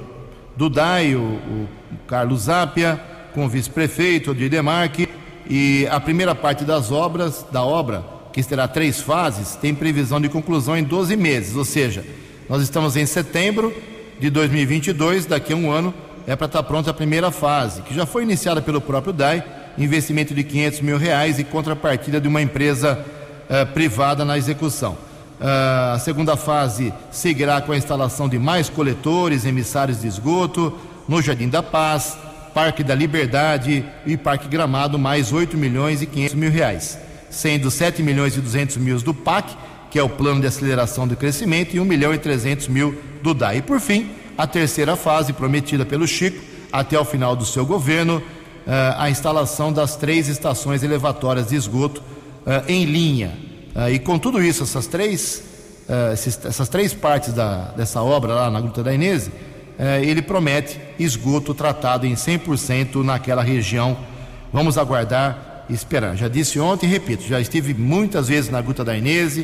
do 0.57 0.69
DAI, 0.69 1.15
o, 1.15 1.19
o 1.21 1.69
Carlos 2.05 2.41
Zápia, 2.41 2.99
com 3.33 3.45
o 3.45 3.47
vice-prefeito, 3.47 4.31
Odir 4.31 4.49
Demarque, 4.49 5.07
e 5.49 5.87
a 5.89 5.97
primeira 5.97 6.35
parte 6.35 6.65
das 6.65 6.91
obras, 6.91 7.45
da 7.53 7.63
obra, 7.63 8.03
que 8.33 8.43
terá 8.43 8.67
três 8.67 8.99
fases, 8.99 9.55
tem 9.55 9.73
previsão 9.73 10.19
de 10.19 10.27
conclusão 10.27 10.75
em 10.75 10.83
12 10.83 11.15
meses, 11.15 11.55
ou 11.55 11.63
seja, 11.63 12.03
nós 12.49 12.61
estamos 12.61 12.97
em 12.97 13.05
setembro, 13.05 13.73
de 14.19 14.29
2022, 14.29 15.25
daqui 15.25 15.53
a 15.53 15.55
um 15.55 15.71
ano, 15.71 15.93
é 16.27 16.35
para 16.35 16.47
estar 16.47 16.61
tá 16.61 16.67
pronta 16.67 16.91
a 16.91 16.93
primeira 16.93 17.31
fase, 17.31 17.81
que 17.81 17.95
já 17.95 18.05
foi 18.05 18.23
iniciada 18.23 18.61
pelo 18.61 18.81
próprio 18.81 19.13
DAI, 19.13 19.41
investimento 19.77 20.35
de 20.35 20.43
500 20.43 20.81
mil 20.81 20.97
reais 20.97 21.39
e 21.39 21.45
contrapartida 21.45 22.19
de 22.19 22.27
uma 22.27 22.41
empresa 22.41 23.05
uh, 23.49 23.65
privada 23.71 24.25
na 24.25 24.37
execução. 24.37 25.06
Uh, 25.39 25.93
a 25.93 25.99
segunda 25.99 26.35
fase 26.35 26.91
seguirá 27.11 27.61
com 27.61 27.71
a 27.71 27.77
instalação 27.77 28.27
de 28.27 28.39
mais 28.39 28.69
coletores, 28.69 29.45
emissários 29.45 30.01
de 30.01 30.07
esgoto 30.07 30.73
no 31.07 31.21
Jardim 31.21 31.47
da 31.47 31.61
Paz, 31.61 32.17
Parque 32.53 32.83
da 32.83 32.95
Liberdade 32.95 33.85
e 34.05 34.17
Parque 34.17 34.47
Gramado, 34.47 34.97
mais 34.97 35.31
8 35.31 35.55
milhões 35.55 36.01
e 36.01 36.07
500 36.07 36.35
mil 36.35 36.49
reais, 36.49 36.97
sendo 37.29 37.69
7 37.69 38.01
milhões 38.01 38.35
e 38.35 38.41
200 38.41 38.77
mil 38.77 38.99
do 38.99 39.13
PAC, 39.13 39.55
que 39.91 39.99
é 39.99 40.03
o 40.03 40.09
Plano 40.09 40.41
de 40.41 40.47
Aceleração 40.47 41.07
do 41.07 41.15
Crescimento, 41.15 41.75
e 41.75 41.79
1 41.79 41.85
milhão 41.85 42.13
e 42.13 42.17
300 42.17 42.67
mil 42.67 42.99
do 43.21 43.33
DAI. 43.33 43.57
E 43.57 43.61
por 43.61 43.79
fim, 43.79 44.09
a 44.37 44.47
terceira 44.47 44.95
fase 44.95 45.33
prometida 45.33 45.85
pelo 45.85 46.07
Chico 46.07 46.43
até 46.71 46.99
o 46.99 47.05
final 47.05 47.35
do 47.35 47.45
seu 47.45 47.65
governo, 47.65 48.21
eh, 48.65 48.95
a 48.97 49.09
instalação 49.09 49.71
das 49.71 49.95
três 49.95 50.27
estações 50.27 50.83
elevatórias 50.83 51.47
de 51.47 51.55
esgoto 51.55 52.03
eh, 52.45 52.63
em 52.67 52.85
linha. 52.85 53.46
Eh, 53.77 53.93
e 53.93 53.99
com 53.99 54.19
tudo 54.19 54.43
isso, 54.43 54.63
essas 54.63 54.87
três, 54.87 55.43
essas 56.43 56.67
três 56.67 56.93
partes 56.93 57.31
da, 57.31 57.71
dessa 57.77 58.01
obra 58.01 58.33
lá 58.33 58.51
na 58.51 58.59
Gruta 58.59 58.83
da 58.83 58.93
Inês, 58.93 59.31
ele 60.01 60.21
promete 60.21 60.77
esgoto 60.99 61.53
tratado 61.53 62.05
em 62.05 62.13
100% 62.13 63.03
naquela 63.03 63.41
região. 63.41 63.95
Vamos 64.51 64.77
aguardar 64.77 65.65
e 65.69 65.73
esperar. 65.73 66.17
Já 66.17 66.27
disse 66.27 66.59
ontem 66.59 66.87
repito, 66.87 67.23
já 67.23 67.39
estive 67.39 67.73
muitas 67.73 68.27
vezes 68.27 68.49
na 68.49 68.59
Gruta 68.59 68.83
da 68.83 68.97
Inês 68.97 69.37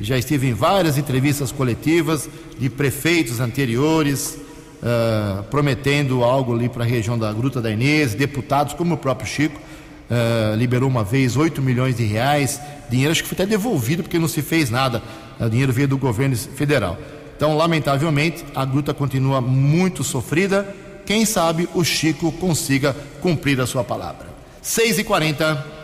já 0.00 0.18
estive 0.18 0.48
em 0.48 0.54
várias 0.54 0.98
entrevistas 0.98 1.52
coletivas 1.52 2.28
de 2.58 2.68
prefeitos 2.68 3.40
anteriores, 3.40 4.36
uh, 4.82 5.42
prometendo 5.44 6.24
algo 6.24 6.54
ali 6.54 6.68
para 6.68 6.84
a 6.84 6.86
região 6.86 7.18
da 7.18 7.32
Gruta 7.32 7.60
da 7.60 7.70
Inês, 7.70 8.14
deputados 8.14 8.74
como 8.74 8.94
o 8.94 8.98
próprio 8.98 9.28
Chico, 9.28 9.60
uh, 10.14 10.56
liberou 10.56 10.88
uma 10.88 11.04
vez 11.04 11.36
8 11.36 11.60
milhões 11.60 11.96
de 11.96 12.04
reais, 12.04 12.60
dinheiro 12.88 13.12
acho 13.12 13.22
que 13.22 13.28
foi 13.28 13.36
até 13.36 13.46
devolvido 13.46 14.02
porque 14.02 14.18
não 14.18 14.28
se 14.28 14.42
fez 14.42 14.70
nada, 14.70 15.02
o 15.38 15.48
dinheiro 15.48 15.72
veio 15.72 15.88
do 15.88 15.98
governo 15.98 16.36
federal. 16.36 16.96
Então, 17.36 17.56
lamentavelmente, 17.56 18.44
a 18.54 18.64
gruta 18.64 18.94
continua 18.94 19.40
muito 19.40 20.04
sofrida. 20.04 20.74
Quem 21.04 21.26
sabe 21.26 21.68
o 21.74 21.82
Chico 21.82 22.30
consiga 22.32 22.94
cumprir 23.20 23.60
a 23.60 23.66
sua 23.66 23.82
palavra. 23.82 24.28
6 24.62 25.00
e 25.00 25.04
40 25.04 25.74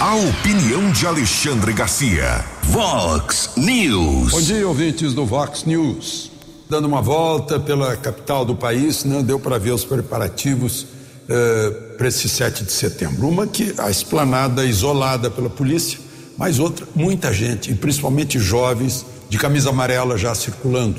a 0.00 0.14
opinião 0.14 0.92
de 0.92 1.04
Alexandre 1.08 1.72
Garcia. 1.72 2.44
Vox 2.62 3.50
News. 3.56 4.30
Bom 4.30 4.40
dia, 4.40 4.68
ouvintes 4.68 5.12
do 5.12 5.26
Vox 5.26 5.64
News. 5.64 6.30
Dando 6.70 6.86
uma 6.86 7.02
volta 7.02 7.58
pela 7.58 7.96
capital 7.96 8.44
do 8.44 8.54
país, 8.54 9.02
né, 9.02 9.24
deu 9.24 9.40
para 9.40 9.58
ver 9.58 9.72
os 9.72 9.84
preparativos 9.84 10.86
eh, 11.28 11.70
para 11.96 12.08
esse 12.08 12.28
7 12.28 12.64
de 12.64 12.72
setembro. 12.72 13.28
Uma 13.28 13.46
que 13.46 13.74
a 13.78 13.90
esplanada 13.90 14.64
isolada 14.64 15.30
pela 15.30 15.50
polícia, 15.50 15.98
mas 16.36 16.58
outra, 16.58 16.86
muita 16.94 17.32
gente, 17.32 17.70
e 17.70 17.74
principalmente 17.74 18.38
jovens, 18.38 19.04
de 19.28 19.36
camisa 19.36 19.68
amarela 19.70 20.16
já 20.16 20.34
circulando 20.34 20.98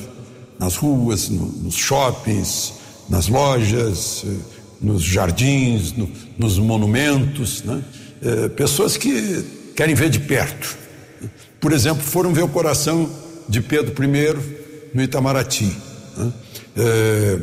nas 0.60 0.76
ruas, 0.76 1.30
no, 1.30 1.46
nos 1.46 1.76
shoppings, 1.76 2.74
nas 3.10 3.28
lojas, 3.28 4.24
eh, 4.26 4.30
nos 4.82 5.04
jardins, 5.04 5.94
no, 5.94 6.10
nos 6.38 6.60
monumentos, 6.60 7.63
né? 7.63 7.84
é, 8.22 8.50
pessoas 8.50 8.98
que 8.98 9.44
querem 9.76 9.96
ver 9.96 10.10
de 10.10 10.20
perto. 10.20 10.78
Por 11.60 11.74
exemplo, 11.74 12.04
foram 12.04 12.34
ver 12.34 12.44
o 12.44 12.48
coração 12.48 13.10
de 13.48 13.62
Pedro 13.62 13.94
I 14.04 14.36
no 14.94 15.02
Itamaraty. 15.02 15.76
Né? 16.18 16.34
É, 16.78 17.39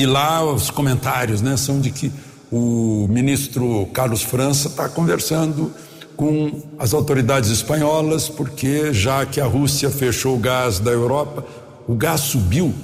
e 0.00 0.06
lá 0.06 0.42
os 0.42 0.70
comentários 0.70 1.42
né, 1.42 1.58
são 1.58 1.78
de 1.78 1.90
que 1.90 2.10
o 2.50 3.06
ministro 3.10 3.86
Carlos 3.92 4.22
França 4.22 4.68
está 4.68 4.88
conversando 4.88 5.70
com 6.16 6.62
as 6.78 6.94
autoridades 6.94 7.50
espanholas, 7.50 8.26
porque 8.26 8.94
já 8.94 9.26
que 9.26 9.42
a 9.42 9.44
Rússia 9.44 9.90
fechou 9.90 10.36
o 10.36 10.38
gás 10.38 10.78
da 10.78 10.90
Europa, 10.90 11.44
o 11.86 11.94
gás 11.94 12.22
subiu 12.22 12.74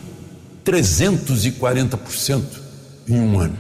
340% 0.63 2.43
em 3.09 3.19
um 3.19 3.41
ano. 3.41 3.57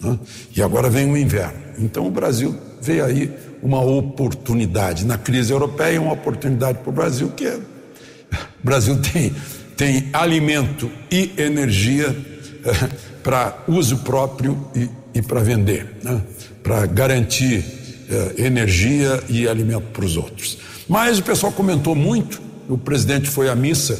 Né? 0.00 0.16
E 0.54 0.62
agora 0.62 0.88
vem 0.88 1.10
o 1.10 1.16
inverno. 1.16 1.58
Então 1.76 2.06
o 2.06 2.10
Brasil 2.12 2.56
vê 2.80 3.00
aí 3.00 3.32
uma 3.60 3.80
oportunidade. 3.80 5.04
Na 5.04 5.18
crise 5.18 5.52
europeia, 5.52 6.00
uma 6.00 6.12
oportunidade 6.12 6.78
para 6.78 6.90
o 6.90 6.92
Brasil, 6.92 7.28
que 7.36 7.44
é. 7.44 7.56
O 7.56 8.62
Brasil 8.62 8.96
tem, 9.02 9.34
tem 9.76 10.10
alimento 10.12 10.88
e 11.10 11.32
energia 11.36 12.33
para 13.22 13.64
uso 13.68 13.98
próprio 13.98 14.68
e, 14.74 14.88
e 15.14 15.22
para 15.22 15.40
vender, 15.40 15.96
né? 16.02 16.22
para 16.62 16.86
garantir 16.86 17.64
eh, 18.08 18.46
energia 18.46 19.22
e 19.28 19.48
alimento 19.48 19.86
para 19.92 20.04
os 20.04 20.16
outros. 20.16 20.58
Mas 20.88 21.18
o 21.18 21.22
pessoal 21.22 21.52
comentou 21.52 21.94
muito, 21.94 22.40
o 22.68 22.76
presidente 22.76 23.28
foi 23.28 23.48
à 23.48 23.54
missa 23.54 23.98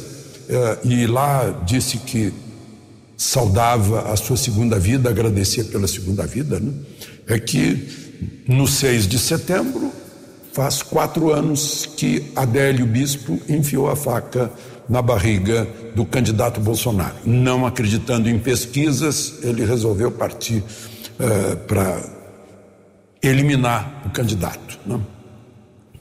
eh, 0.49 0.77
e 0.83 1.07
lá 1.07 1.63
disse 1.65 1.97
que 1.99 2.33
saudava 3.17 4.11
a 4.11 4.15
sua 4.15 4.37
segunda 4.37 4.77
vida, 4.77 5.09
agradecia 5.09 5.63
pela 5.63 5.87
segunda 5.87 6.25
vida, 6.25 6.59
né? 6.59 6.71
é 7.27 7.39
que 7.39 7.87
no 8.47 8.67
6 8.67 9.07
de 9.07 9.17
setembro 9.17 9.91
faz 10.53 10.81
quatro 10.81 11.33
anos 11.33 11.85
que 11.97 12.31
Adélio 12.35 12.85
Bispo 12.85 13.39
enfiou 13.49 13.89
a 13.89 13.95
faca 13.95 14.51
na 14.87 15.01
barriga 15.01 15.67
do 15.95 16.05
candidato 16.05 16.59
Bolsonaro. 16.59 17.15
Não 17.25 17.65
acreditando 17.65 18.29
em 18.29 18.37
pesquisas, 18.37 19.39
ele 19.41 19.65
resolveu 19.65 20.11
partir 20.11 20.57
uh, 20.59 21.57
para 21.67 22.01
eliminar 23.21 24.03
o 24.05 24.09
candidato. 24.09 24.79
Né? 24.85 24.99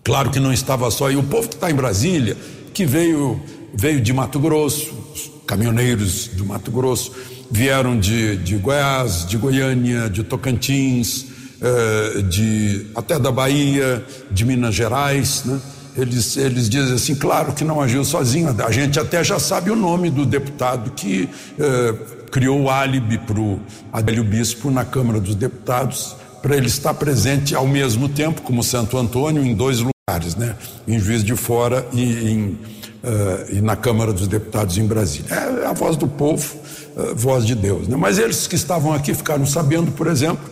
Claro 0.03 0.31
que 0.31 0.39
não 0.39 0.53
estava 0.53 0.91
só, 0.91 1.11
e 1.11 1.17
o 1.17 1.23
povo 1.23 1.49
que 1.49 1.55
está 1.55 1.71
em 1.71 1.75
Brasília, 1.75 2.37
que 2.75 2.85
veio, 2.85 3.41
veio 3.75 4.01
de 4.01 4.13
Mato 4.13 4.39
Grosso, 4.39 4.93
os 5.15 5.31
caminhoneiros 5.47 6.29
do 6.29 6.45
Mato 6.45 6.71
Grosso, 6.71 7.13
vieram 7.51 7.99
de, 7.99 8.37
de 8.37 8.57
Goiás, 8.57 9.27
de 9.27 9.39
Goiânia, 9.39 10.11
de 10.11 10.23
Tocantins, 10.23 11.27
uh, 11.61 12.23
de, 12.25 12.87
até 12.95 13.19
da 13.19 13.33
Bahia, 13.33 14.05
de 14.31 14.45
Minas 14.45 14.75
Gerais, 14.75 15.45
né? 15.45 15.61
Eles, 15.97 16.37
eles 16.37 16.69
dizem 16.69 16.95
assim, 16.95 17.15
claro 17.15 17.53
que 17.53 17.65
não 17.65 17.81
agiu 17.81 18.05
sozinho, 18.05 18.55
a 18.65 18.71
gente 18.71 18.99
até 18.99 19.23
já 19.23 19.39
sabe 19.39 19.71
o 19.71 19.77
nome 19.77 20.11
do 20.11 20.27
deputado 20.27 20.91
que 20.91 21.29
eh, 21.59 21.95
criou 22.31 22.63
o 22.63 22.71
álibi 22.71 23.17
para 23.19 23.39
o 23.39 23.61
Adélio 23.93 24.25
Bispo 24.25 24.71
na 24.71 24.85
Câmara 24.85 25.21
dos 25.21 25.37
Deputados, 25.37 26.17
para 26.43 26.57
ele 26.57 26.67
estar 26.67 26.93
presente 26.95 27.55
ao 27.55 27.67
mesmo 27.67 28.09
tempo, 28.09 28.43
como 28.43 28.63
Santo 28.63 28.99
Antônio, 28.99 29.45
em 29.45 29.55
dois 29.55 29.79
lugares, 29.79 30.35
né? 30.35 30.57
em 30.87 30.99
Juiz 30.99 31.23
de 31.23 31.37
Fora 31.37 31.87
e, 31.93 32.03
em, 32.03 32.59
eh, 33.03 33.47
e 33.53 33.61
na 33.61 33.77
Câmara 33.77 34.13
dos 34.13 34.27
Deputados 34.27 34.77
em 34.77 34.87
Brasília. 34.87 35.33
É 35.33 35.67
a 35.67 35.73
voz 35.73 35.97
do 35.97 36.09
povo, 36.09 36.57
eh, 36.97 37.15
voz 37.15 37.47
de 37.47 37.55
Deus. 37.55 37.87
Né? 37.87 37.97
Mas 37.97 38.19
eles 38.19 38.49
que 38.49 38.57
estavam 38.57 38.93
aqui 38.93 39.15
ficaram 39.15 39.47
sabendo, 39.47 39.93
por 39.93 40.09
exemplo, 40.09 40.45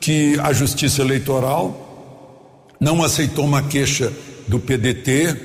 que 0.00 0.36
a 0.40 0.52
Justiça 0.52 1.00
Eleitoral 1.00 1.86
não 2.80 3.04
aceitou 3.04 3.44
uma 3.44 3.62
queixa 3.62 4.12
do 4.50 4.58
PDT, 4.58 5.36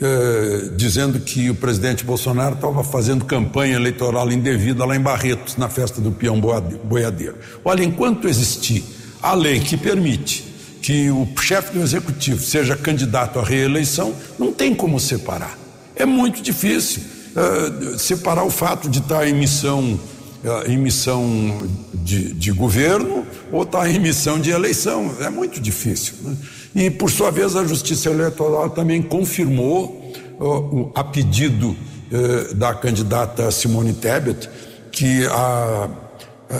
eh, 0.00 0.70
dizendo 0.74 1.20
que 1.20 1.50
o 1.50 1.54
presidente 1.54 2.02
Bolsonaro 2.02 2.54
estava 2.54 2.82
fazendo 2.82 3.24
campanha 3.24 3.76
eleitoral 3.76 4.32
indevida 4.32 4.84
lá 4.84 4.96
em 4.96 5.00
Barretos, 5.00 5.56
na 5.56 5.68
festa 5.68 6.00
do 6.00 6.10
peão 6.10 6.40
boiadeiro. 6.82 7.36
Olha, 7.64 7.84
enquanto 7.84 8.26
existir 8.26 8.82
a 9.22 9.34
lei 9.34 9.60
que 9.60 9.76
permite 9.76 10.44
que 10.82 11.10
o 11.10 11.28
chefe 11.40 11.72
do 11.72 11.82
executivo 11.82 12.42
seja 12.42 12.74
candidato 12.74 13.38
à 13.38 13.44
reeleição, 13.44 14.14
não 14.38 14.52
tem 14.52 14.74
como 14.74 14.98
separar. 14.98 15.56
É 15.94 16.04
muito 16.04 16.42
difícil 16.42 17.02
uh, 17.36 17.98
separar 17.98 18.44
o 18.44 18.50
fato 18.50 18.88
de 18.88 18.98
estar 18.98 19.26
em 19.26 19.32
missão, 19.32 19.98
uh, 20.44 20.70
em 20.70 20.76
missão 20.76 21.58
de, 21.94 22.34
de 22.34 22.50
governo 22.50 23.24
ou 23.50 23.62
estar 23.62 23.88
em 23.88 23.98
missão 23.98 24.38
de 24.38 24.50
eleição. 24.50 25.14
É 25.20 25.30
muito 25.30 25.60
difícil. 25.60 26.14
Né? 26.22 26.36
E, 26.74 26.90
por 26.90 27.10
sua 27.10 27.30
vez, 27.30 27.54
a 27.54 27.64
Justiça 27.64 28.10
Eleitoral 28.10 28.70
também 28.70 29.00
confirmou, 29.00 30.12
a 30.94 31.04
pedido 31.04 31.76
eh, 32.10 32.54
da 32.54 32.74
candidata 32.74 33.50
Simone 33.52 33.92
Tebet, 33.92 34.50
que 34.90 35.24
a, 35.26 35.88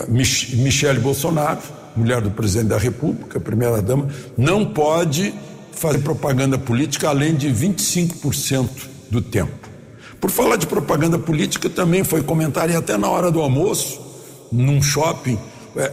Michele 0.08 1.00
Bolsonaro, 1.00 1.60
mulher 1.96 2.20
do 2.20 2.30
presidente 2.30 2.68
da 2.68 2.78
República, 2.78 3.38
primeira-dama, 3.40 4.08
não 4.36 4.64
pode 4.64 5.34
fazer 5.72 5.98
propaganda 5.98 6.56
política 6.58 7.08
além 7.08 7.34
de 7.34 7.48
25% 7.48 8.68
do 9.10 9.20
tempo. 9.20 9.52
Por 10.20 10.30
falar 10.30 10.56
de 10.56 10.66
propaganda 10.66 11.18
política, 11.18 11.68
também 11.68 12.02
foi 12.02 12.22
comentário 12.22 12.76
até 12.78 12.96
na 12.96 13.08
hora 13.08 13.30
do 13.30 13.40
almoço, 13.40 14.00
num 14.50 14.80
shopping 14.80 15.38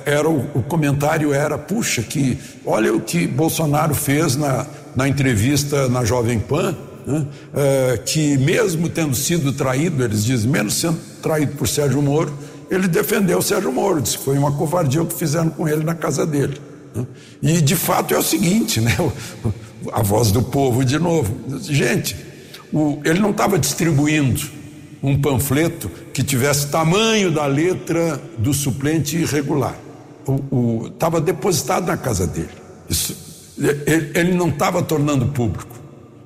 era 0.05 0.29
o, 0.29 0.39
o, 0.53 0.63
comentário 0.63 1.33
era 1.33 1.57
puxa 1.57 2.01
que 2.03 2.37
olha 2.65 2.93
o 2.93 3.01
que 3.01 3.25
Bolsonaro 3.27 3.95
fez 3.95 4.35
na, 4.35 4.65
na 4.95 5.07
entrevista 5.07 5.87
na 5.89 6.05
Jovem 6.05 6.39
Pan 6.39 6.75
né? 7.05 7.25
é, 7.53 7.97
que 7.97 8.37
mesmo 8.37 8.89
tendo 8.89 9.15
sido 9.15 9.51
traído 9.51 10.03
eles 10.03 10.23
dizem 10.23 10.49
menos 10.49 10.75
sendo 10.75 10.99
traído 11.21 11.53
por 11.53 11.67
Sérgio 11.67 12.01
Moro 12.01 12.31
ele 12.69 12.87
defendeu 12.87 13.39
o 13.39 13.41
Sérgio 13.41 13.71
Moro 13.71 14.01
disse 14.01 14.17
que 14.17 14.23
foi 14.23 14.37
uma 14.37 14.51
covardia 14.51 15.01
o 15.01 15.05
que 15.05 15.15
fizeram 15.15 15.49
com 15.49 15.67
ele 15.67 15.83
na 15.83 15.95
casa 15.95 16.25
dele 16.25 16.61
né? 16.93 17.05
e 17.41 17.61
de 17.61 17.75
fato 17.75 18.13
é 18.13 18.17
o 18.17 18.23
seguinte 18.23 18.79
né 18.79 18.95
a 19.91 20.03
voz 20.03 20.31
do 20.31 20.43
povo 20.43 20.85
de 20.85 20.99
novo 20.99 21.35
gente 21.61 22.15
o, 22.71 22.99
ele 23.03 23.19
não 23.19 23.31
estava 23.31 23.57
distribuindo 23.57 24.60
um 25.03 25.19
panfleto 25.19 25.89
que 26.13 26.23
tivesse 26.23 26.67
tamanho 26.67 27.31
da 27.31 27.45
letra 27.45 28.21
do 28.37 28.53
suplente 28.53 29.17
irregular. 29.17 29.75
Estava 30.85 31.19
depositado 31.19 31.87
na 31.87 31.97
casa 31.97 32.27
dele. 32.27 32.49
Isso, 32.87 33.53
ele, 33.57 34.11
ele 34.13 34.33
não 34.33 34.49
estava 34.49 34.81
tornando 34.83 35.27
público. 35.27 35.79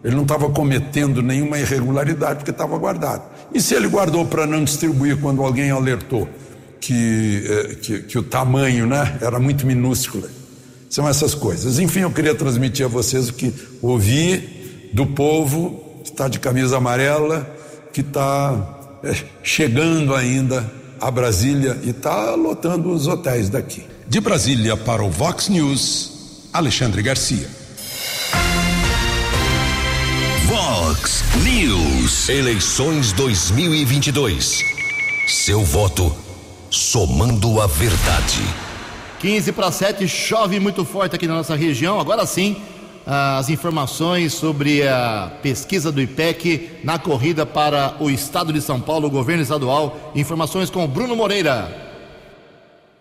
Ele 0.04 0.16
não 0.16 0.24
estava 0.24 0.50
cometendo 0.50 1.22
nenhuma 1.22 1.58
irregularidade 1.58 2.40
porque 2.40 2.52
estava 2.52 2.78
guardado. 2.78 3.24
E 3.54 3.62
se 3.62 3.74
ele 3.74 3.88
guardou 3.88 4.26
para 4.26 4.46
não 4.46 4.64
distribuir 4.64 5.18
quando 5.18 5.42
alguém 5.42 5.72
alertou 5.72 6.28
que, 6.80 7.44
eh, 7.48 7.76
que, 7.82 8.00
que 8.04 8.20
o 8.20 8.24
tamanho 8.24 8.86
né, 8.86 9.18
era 9.22 9.40
muito 9.40 9.66
minúsculo? 9.66 10.30
São 10.90 11.08
essas 11.10 11.34
coisas. 11.34 11.80
Enfim, 11.80 12.02
eu 12.02 12.12
queria 12.12 12.36
transmitir 12.36 12.86
a 12.86 12.90
vocês 12.90 13.30
o 13.30 13.34
que 13.34 13.52
ouvi 13.82 14.90
do 14.94 15.08
povo 15.08 16.02
que 16.04 16.12
está 16.12 16.28
de 16.28 16.40
camisa 16.40 16.78
amarela 16.78 17.55
que 17.96 18.02
está 18.02 18.54
é, 19.06 19.16
chegando 19.42 20.14
ainda 20.14 20.70
a 21.00 21.10
Brasília 21.10 21.80
e 21.82 21.92
está 21.92 22.36
lotando 22.36 22.92
os 22.92 23.08
hotéis 23.08 23.48
daqui. 23.48 23.86
De 24.06 24.20
Brasília 24.20 24.76
para 24.76 25.02
o 25.02 25.10
Vox 25.10 25.48
News, 25.48 26.50
Alexandre 26.52 27.02
Garcia. 27.02 27.48
Vox 30.46 31.24
News, 31.42 32.28
eleições 32.28 33.14
2022. 33.14 34.60
Seu 35.30 35.64
voto 35.64 36.14
somando 36.70 37.62
a 37.62 37.68
verdade. 37.68 38.44
15 39.22 39.54
para 39.54 39.72
7, 39.72 40.06
chove 40.06 40.60
muito 40.60 40.84
forte 40.84 41.16
aqui 41.16 41.28
na 41.28 41.36
nossa 41.36 41.56
região. 41.56 41.98
Agora 41.98 42.26
sim, 42.26 42.58
as 43.06 43.50
informações 43.50 44.34
sobre 44.34 44.88
a 44.88 45.32
pesquisa 45.41 45.91
do 45.91 46.02
IPEC 46.02 46.80
na 46.84 46.98
corrida 46.98 47.46
para 47.46 47.96
o 48.00 48.10
estado 48.10 48.52
de 48.52 48.62
São 48.62 48.82
Paulo, 48.82 49.10
governo 49.10 49.44
estadual. 49.44 50.12
Informações 50.15 50.70
com 50.70 50.88
Bruno 50.88 51.15
Moreira. 51.15 51.85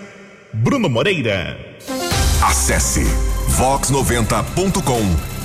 Bruno 0.53 0.87
Moreira. 0.87 1.59
Acesse 2.43 3.03
vox90.com 3.57 5.01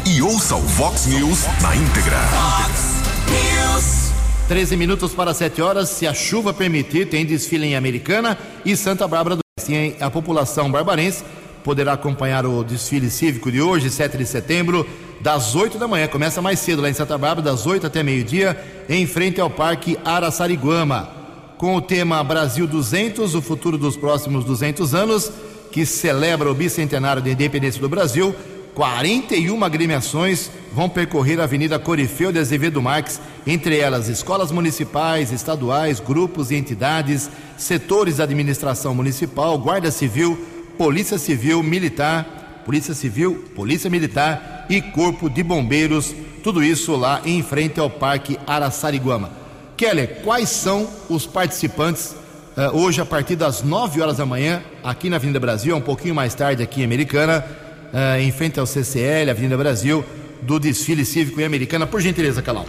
e 0.05 0.21
ouça 0.21 0.57
o 0.57 0.61
Vox 0.61 1.05
News 1.05 1.45
na 1.61 1.73
íntegra. 1.73 2.17
Vox 2.17 2.95
News. 3.29 4.11
13 4.49 4.75
minutos 4.75 5.13
para 5.13 5.33
7 5.33 5.61
horas. 5.61 5.87
Se 5.87 6.05
a 6.05 6.13
chuva 6.13 6.53
permitir, 6.53 7.07
tem 7.07 7.25
desfile 7.25 7.67
em 7.67 7.77
Americana 7.77 8.37
e 8.65 8.75
Santa 8.75 9.07
Bárbara 9.07 9.37
do 9.37 9.41
Oeste. 9.57 9.95
A 10.03 10.11
população 10.11 10.69
barbarense 10.69 11.23
poderá 11.63 11.93
acompanhar 11.93 12.45
o 12.45 12.61
desfile 12.61 13.09
cívico 13.09 13.49
de 13.49 13.61
hoje, 13.61 13.89
7 13.89 14.17
de 14.17 14.25
setembro, 14.25 14.85
das 15.21 15.55
8 15.55 15.77
da 15.77 15.87
manhã. 15.87 16.09
Começa 16.09 16.41
mais 16.41 16.59
cedo 16.59 16.81
lá 16.81 16.89
em 16.89 16.93
Santa 16.93 17.17
Bárbara, 17.17 17.41
das 17.41 17.65
8 17.65 17.87
até 17.87 18.03
meio-dia, 18.03 18.61
em 18.89 19.07
frente 19.07 19.39
ao 19.39 19.49
Parque 19.49 19.97
Araçariguama 20.03 21.15
com 21.57 21.75
o 21.75 21.81
tema 21.81 22.23
Brasil 22.23 22.67
200, 22.67 23.33
o 23.33 23.41
futuro 23.41 23.77
dos 23.77 23.97
próximos 23.97 24.45
200 24.45 24.93
anos, 24.93 25.31
que 25.71 25.85
celebra 25.85 26.51
o 26.51 26.53
bicentenário 26.53 27.21
da 27.21 27.29
independência 27.29 27.81
do 27.81 27.89
Brasil. 27.89 28.35
41 28.75 29.63
agremiações 29.63 30.51
vão 30.71 30.87
percorrer 30.87 31.39
a 31.39 31.45
Avenida 31.45 31.79
Corifeu 31.79 32.31
de 32.31 32.37
Azevedo 32.37 32.79
Marques, 32.79 33.19
entre 33.45 33.79
elas 33.79 34.07
escolas 34.07 34.51
municipais, 34.51 35.31
estaduais, 35.31 35.99
grupos 35.99 36.51
e 36.51 36.55
entidades, 36.55 37.27
setores 37.57 38.17
da 38.17 38.25
administração 38.25 38.93
municipal, 38.93 39.57
Guarda 39.57 39.89
Civil, 39.89 40.37
Polícia 40.77 41.17
Civil, 41.17 41.63
Militar, 41.63 42.61
Polícia 42.63 42.93
Civil, 42.93 43.45
Polícia 43.55 43.89
Militar 43.89 44.67
e 44.69 44.79
Corpo 44.79 45.27
de 45.27 45.41
Bombeiros, 45.41 46.13
tudo 46.43 46.63
isso 46.63 46.95
lá 46.95 47.21
em 47.25 47.41
frente 47.41 47.79
ao 47.79 47.89
Parque 47.89 48.37
Araçariguama. 48.45 49.46
Keller, 49.77 50.21
quais 50.23 50.49
são 50.49 50.89
os 51.07 51.27
participantes 51.27 52.15
uh, 52.57 52.75
hoje 52.75 52.99
a 52.99 53.05
partir 53.05 53.35
das 53.35 53.61
9 53.61 54.01
horas 54.01 54.17
da 54.17 54.25
manhã, 54.25 54.63
aqui 54.83 55.07
na 55.07 55.17
Avenida 55.17 55.39
Brasil, 55.39 55.75
um 55.75 55.81
pouquinho 55.81 56.15
mais 56.15 56.33
tarde 56.33 56.63
aqui 56.63 56.81
em 56.81 56.83
Americana, 56.83 57.45
uh, 57.93 58.19
em 58.19 58.31
frente 58.31 58.59
ao 58.59 58.65
CCL, 58.65 59.29
Avenida 59.29 59.55
Brasil, 59.55 60.03
do 60.41 60.59
desfile 60.59 61.05
cívico 61.05 61.39
em 61.39 61.43
Americana. 61.43 61.85
Por 61.85 62.01
gentileza, 62.01 62.41
Calau. 62.41 62.65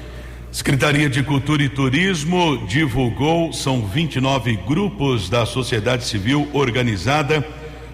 Secretaria 0.53 1.09
de 1.09 1.23
Cultura 1.23 1.63
e 1.63 1.71
Turismo 1.71 2.67
divulgou, 2.67 3.55
são 3.55 3.87
29 3.87 4.57
grupos 4.67 5.31
da 5.31 5.47
sociedade 5.47 6.05
civil 6.05 6.47
organizada, 6.53 7.43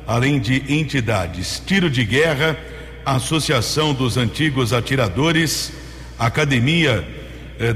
além 0.09 0.41
de 0.41 0.61
entidades 0.69 1.63
Tiro 1.65 1.89
de 1.89 2.05
Guerra, 2.05 2.57
Associação 3.07 3.95
dos 3.95 4.17
Antigos 4.17 4.73
Atiradores, 4.73 5.73
Academia 6.19 7.24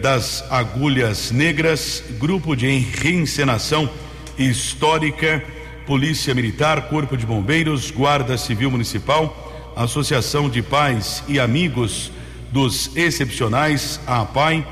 das 0.01 0.45
Agulhas 0.51 1.31
Negras, 1.31 2.03
Grupo 2.19 2.57
de 2.57 2.67
Reencenação 2.79 3.89
Histórica, 4.39 5.43
Polícia 5.87 6.35
Militar, 6.35 6.89
Corpo 6.89 7.17
de 7.17 7.25
Bombeiros, 7.25 7.91
Guarda 7.91 8.37
Civil 8.37 8.71
Municipal, 8.71 9.73
Associação 9.75 10.51
de 10.51 10.63
Pais 10.63 11.23
e 11.29 11.41
Amigos 11.41 12.11
dos 12.53 12.97
Excepcionais, 12.97 14.01
a 14.07 14.21
APAI, 14.23 14.67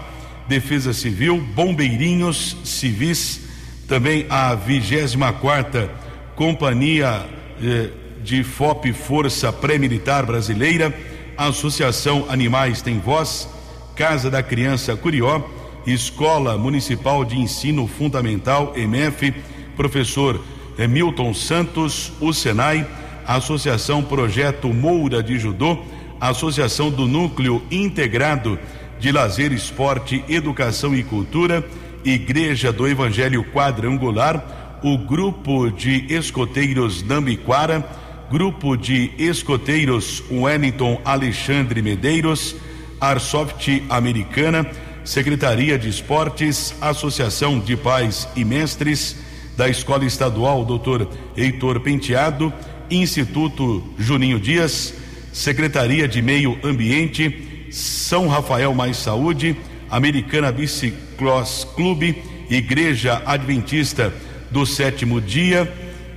Defesa 0.49 0.93
Civil, 0.93 1.41
Bombeirinhos 1.55 2.57
Civis, 2.65 3.41
também 3.89 4.27
a 4.29 4.55
24 4.55 5.91
Companhia 6.35 7.25
eh, 7.63 7.89
de 8.23 8.45
FOP 8.45 8.93
Força 8.93 9.53
Pré-Militar 9.53 10.27
Brasileira, 10.27 10.93
Associação 11.37 12.27
Animais 12.29 12.83
Tem 12.83 12.99
Voz, 12.99 13.49
Casa 13.97 14.31
da 14.31 14.43
Criança 14.43 14.95
Curió, 14.95 15.43
Escola 15.87 16.59
Municipal 16.59 17.25
de 17.25 17.39
Ensino 17.39 17.87
Fundamental, 17.87 18.75
EMF, 18.77 19.33
professor 19.75 20.39
Milton 20.87 21.33
Santos, 21.33 22.13
o 22.21 22.31
Senai, 22.31 22.87
Associação 23.27 24.03
Projeto 24.03 24.69
Moura 24.69 25.23
de 25.23 25.39
Judô, 25.39 25.79
Associação 26.21 26.91
do 26.91 27.09
Núcleo 27.09 27.63
Integrado 27.71 28.59
de 29.01 29.11
Lazer, 29.11 29.51
Esporte, 29.51 30.23
Educação 30.29 30.95
e 30.95 31.03
Cultura, 31.03 31.67
Igreja 32.05 32.71
do 32.71 32.87
Evangelho 32.87 33.45
Quadrangular, 33.45 34.79
o 34.83 34.99
Grupo 34.99 35.71
de 35.71 36.05
Escoteiros 36.13 37.03
Nambiquara, 37.03 37.83
Grupo 38.31 38.77
de 38.77 39.11
Escoteiros 39.17 40.23
Wellington 40.31 41.01
Alexandre 41.03 41.81
Medeiros, 41.81 42.57
Arsoft 43.01 43.83
Americana, 43.89 44.67
Secretaria 45.05 45.79
de 45.79 45.89
Esportes, 45.89 46.75
Associação 46.81 47.59
de 47.59 47.77
Pais 47.77 48.29
e 48.35 48.45
Mestres 48.45 49.17
da 49.57 49.69
Escola 49.69 50.05
Estadual 50.05 50.65
Dr. 50.65 51.07
Heitor 51.37 51.81
Penteado, 51.81 52.53
Instituto 52.91 53.83
Juninho 53.99 54.39
Dias, 54.39 54.95
Secretaria 55.33 56.07
de 56.07 56.21
Meio 56.21 56.59
Ambiente, 56.63 57.69
São 57.71 58.29
Rafael 58.29 58.75
Mais 58.75 58.97
Saúde, 58.97 59.57
Americana 59.91 60.53
Bicicross 60.53 61.65
Clube, 61.75 62.23
Igreja 62.51 63.23
Adventista 63.25 64.13
do 64.51 64.65
Sétimo 64.67 65.21
Dia, 65.21 65.73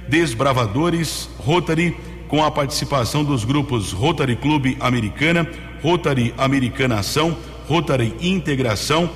Desbravadores, 0.07 1.29
Rotary, 1.37 1.95
com 2.27 2.43
a 2.43 2.51
participação 2.51 3.23
dos 3.23 3.43
grupos 3.43 3.91
Rotary 3.91 4.35
Clube 4.35 4.77
Americana, 4.79 5.47
Rotary 5.81 6.33
Americana 6.37 6.99
Ação, 6.99 7.37
Rotary 7.67 8.13
Integração, 8.21 9.09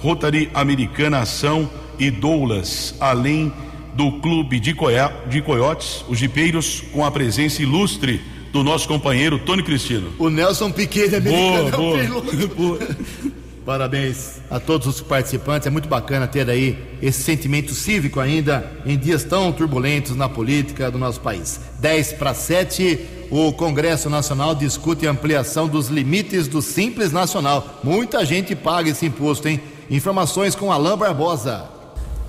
Rotary 0.00 0.50
Americana 0.54 1.20
Ação 1.20 1.68
e 1.98 2.10
Doulas, 2.10 2.94
além 3.00 3.52
do 3.94 4.12
Clube 4.20 4.60
de, 4.60 4.74
Coia, 4.74 5.12
de 5.28 5.42
Coiotes, 5.42 6.04
os 6.08 6.18
Jipeiros, 6.18 6.84
com 6.92 7.04
a 7.04 7.10
presença 7.10 7.62
ilustre 7.62 8.20
do 8.52 8.62
nosso 8.62 8.86
companheiro 8.86 9.38
Tony 9.38 9.62
Cristino. 9.62 10.12
O 10.18 10.30
Nelson 10.30 10.70
Piquet 10.70 11.08
de 11.08 11.16
Americana. 11.16 11.76
Boa, 11.76 12.46
boa. 12.56 12.78
Parabéns 13.68 14.40
a 14.50 14.58
todos 14.58 14.86
os 14.86 15.00
participantes. 15.02 15.66
É 15.66 15.70
muito 15.70 15.88
bacana 15.88 16.26
ter 16.26 16.48
aí 16.48 16.78
esse 17.02 17.22
sentimento 17.22 17.74
cívico 17.74 18.18
ainda 18.18 18.72
em 18.86 18.96
dias 18.96 19.24
tão 19.24 19.52
turbulentos 19.52 20.16
na 20.16 20.26
política 20.26 20.90
do 20.90 20.96
nosso 20.96 21.20
país. 21.20 21.60
10 21.78 22.14
para 22.14 22.32
7, 22.32 22.98
o 23.30 23.52
Congresso 23.52 24.08
Nacional 24.08 24.54
discute 24.54 25.06
a 25.06 25.10
ampliação 25.10 25.68
dos 25.68 25.88
limites 25.88 26.48
do 26.48 26.62
Simples 26.62 27.12
Nacional. 27.12 27.80
Muita 27.84 28.24
gente 28.24 28.54
paga 28.54 28.90
esse 28.90 29.06
imposto, 29.06 29.48
hein? 29.48 29.60
Informações 29.90 30.54
com 30.54 30.72
Alain 30.72 30.96
Barbosa. 30.96 31.64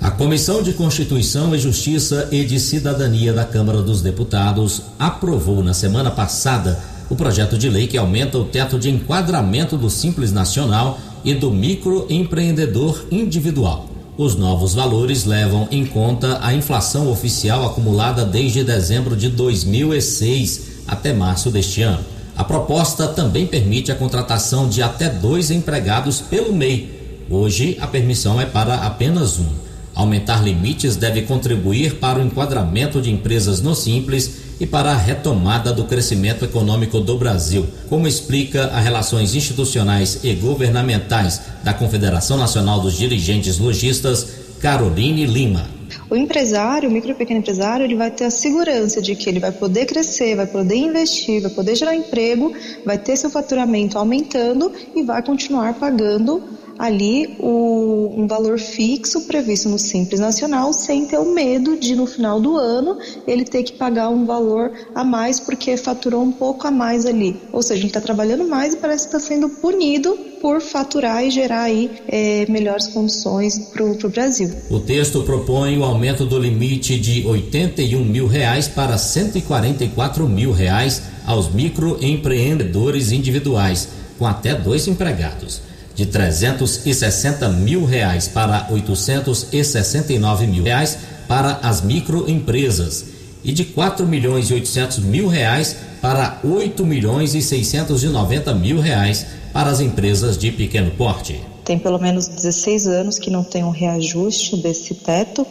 A 0.01 0.11
Comissão 0.11 0.63
de 0.63 0.73
Constituição 0.73 1.53
e 1.53 1.59
Justiça 1.59 2.29
e 2.31 2.43
de 2.45 2.59
Cidadania 2.59 3.33
da 3.33 3.43
Câmara 3.43 3.81
dos 3.81 4.01
Deputados 4.01 4.81
aprovou 4.97 5.63
na 5.63 5.73
semana 5.73 6.09
passada 6.09 6.79
o 7.09 7.15
projeto 7.15 7.57
de 7.57 7.69
lei 7.69 7.87
que 7.87 7.97
aumenta 7.97 8.37
o 8.37 8.45
teto 8.45 8.79
de 8.79 8.89
enquadramento 8.89 9.77
do 9.77 9.89
Simples 9.89 10.31
Nacional 10.31 10.99
e 11.23 11.33
do 11.33 11.51
microempreendedor 11.51 13.05
individual. 13.11 13.89
Os 14.17 14.35
novos 14.35 14.73
valores 14.73 15.23
levam 15.23 15.67
em 15.71 15.85
conta 15.85 16.39
a 16.41 16.53
inflação 16.53 17.09
oficial 17.09 17.65
acumulada 17.65 18.25
desde 18.25 18.63
dezembro 18.63 19.15
de 19.15 19.29
2006 19.29 20.78
até 20.89 21.13
março 21.13 21.51
deste 21.51 21.81
ano. 21.81 22.03
A 22.35 22.43
proposta 22.43 23.07
também 23.07 23.45
permite 23.45 23.91
a 23.91 23.95
contratação 23.95 24.69
de 24.69 24.81
até 24.81 25.09
dois 25.09 25.51
empregados 25.51 26.21
pelo 26.21 26.53
MEI. 26.53 27.25
Hoje, 27.29 27.77
a 27.81 27.85
permissão 27.85 28.39
é 28.39 28.45
para 28.45 28.75
apenas 28.75 29.39
um. 29.39 29.49
Aumentar 29.93 30.41
limites 30.41 30.95
deve 30.95 31.23
contribuir 31.23 31.95
para 31.95 32.19
o 32.19 32.25
enquadramento 32.25 33.01
de 33.01 33.11
empresas 33.11 33.61
no 33.61 33.75
Simples 33.75 34.49
e 34.59 34.65
para 34.65 34.91
a 34.91 34.97
retomada 34.97 35.73
do 35.73 35.83
crescimento 35.83 36.45
econômico 36.45 36.99
do 36.99 37.17
Brasil, 37.17 37.67
como 37.89 38.07
explica 38.07 38.67
a 38.67 38.79
Relações 38.79 39.35
Institucionais 39.35 40.21
e 40.23 40.33
Governamentais 40.33 41.41
da 41.63 41.73
Confederação 41.73 42.37
Nacional 42.37 42.79
dos 42.79 42.97
Dirigentes 42.97 43.57
Logistas, 43.57 44.27
Caroline 44.59 45.25
Lima. 45.25 45.78
O 46.09 46.15
empresário, 46.15 46.89
o 46.89 46.91
micro 46.91 47.11
e 47.11 47.15
pequeno 47.15 47.39
empresário, 47.39 47.85
ele 47.85 47.95
vai 47.95 48.11
ter 48.11 48.25
a 48.25 48.31
segurança 48.31 49.01
de 49.01 49.15
que 49.15 49.29
ele 49.29 49.39
vai 49.39 49.51
poder 49.51 49.85
crescer, 49.85 50.35
vai 50.35 50.47
poder 50.47 50.75
investir, 50.75 51.41
vai 51.41 51.51
poder 51.51 51.75
gerar 51.75 51.95
emprego, 51.95 52.53
vai 52.85 52.97
ter 52.97 53.15
seu 53.15 53.29
faturamento 53.29 53.97
aumentando 53.97 54.71
e 54.95 55.03
vai 55.03 55.21
continuar 55.23 55.73
pagando 55.75 56.43
ali 56.79 57.35
o, 57.39 58.13
um 58.15 58.25
valor 58.25 58.57
fixo 58.57 59.27
previsto 59.27 59.67
no 59.67 59.77
Simples 59.77 60.21
Nacional, 60.21 60.71
sem 60.71 61.05
ter 61.05 61.17
o 61.17 61.33
medo 61.33 61.75
de 61.75 61.93
no 61.93 62.07
final 62.07 62.39
do 62.39 62.55
ano 62.55 62.97
ele 63.27 63.43
ter 63.43 63.63
que 63.63 63.73
pagar 63.73 64.07
um 64.07 64.25
valor 64.25 64.71
a 64.95 65.03
mais 65.03 65.41
porque 65.41 65.75
faturou 65.75 66.23
um 66.23 66.31
pouco 66.31 66.65
a 66.65 66.71
mais 66.71 67.05
ali. 67.05 67.35
Ou 67.51 67.61
seja, 67.61 67.81
ele 67.81 67.87
está 67.87 67.99
trabalhando 67.99 68.47
mais 68.47 68.73
e 68.73 68.77
parece 68.77 69.09
que 69.09 69.15
está 69.15 69.19
sendo 69.19 69.49
punido 69.49 70.17
por 70.41 70.61
faturar 70.61 71.23
e 71.23 71.31
gerar 71.31 71.63
aí 71.63 71.91
é, 72.07 72.45
melhores 72.49 72.87
condições 72.87 73.59
para 73.73 73.83
o 73.83 74.09
Brasil. 74.09 74.51
O 74.69 74.79
texto 74.79 75.23
propõe 75.23 75.77
o 75.77 75.83
aumento 75.83 76.25
do 76.25 76.39
limite 76.39 76.99
de 76.99 77.25
81 77.25 78.03
mil 78.03 78.27
reais 78.27 78.67
para 78.67 78.97
144 78.97 80.27
mil 80.27 80.51
reais 80.51 81.03
aos 81.25 81.53
microempreendedores 81.53 83.11
individuais 83.11 83.89
com 84.17 84.25
até 84.25 84.53
dois 84.55 84.87
empregados 84.87 85.61
de 85.95 86.05
360 86.05 87.49
mil 87.49 87.83
reais 87.83 88.27
para 88.27 88.67
869 88.71 90.47
mil 90.47 90.63
reais 90.63 90.97
para 91.27 91.59
as 91.61 91.81
microempresas 91.81 93.18
e 93.43 93.51
de 93.51 93.65
4 93.65 94.05
milhões 94.05 94.49
e 94.49 94.53
800 94.53 94.99
mil 94.99 95.27
reais 95.27 95.75
para 96.01 96.39
8 96.43 96.85
milhões 96.85 97.35
e 97.35 97.41
690 97.41 98.53
mil 98.55 98.79
reais 98.79 99.25
para 99.53 99.69
as 99.69 99.79
empresas 99.79 100.37
de 100.37 100.51
pequeno 100.51 100.91
porte. 100.91 101.41
Tem 101.63 101.77
pelo 101.77 101.99
menos 101.99 102.27
16 102.27 102.87
anos 102.87 103.19
que 103.19 103.29
não 103.29 103.43
tem 103.43 103.63
um 103.63 103.69
reajuste 103.69 104.57
desse 104.57 104.95
teto 104.95 105.45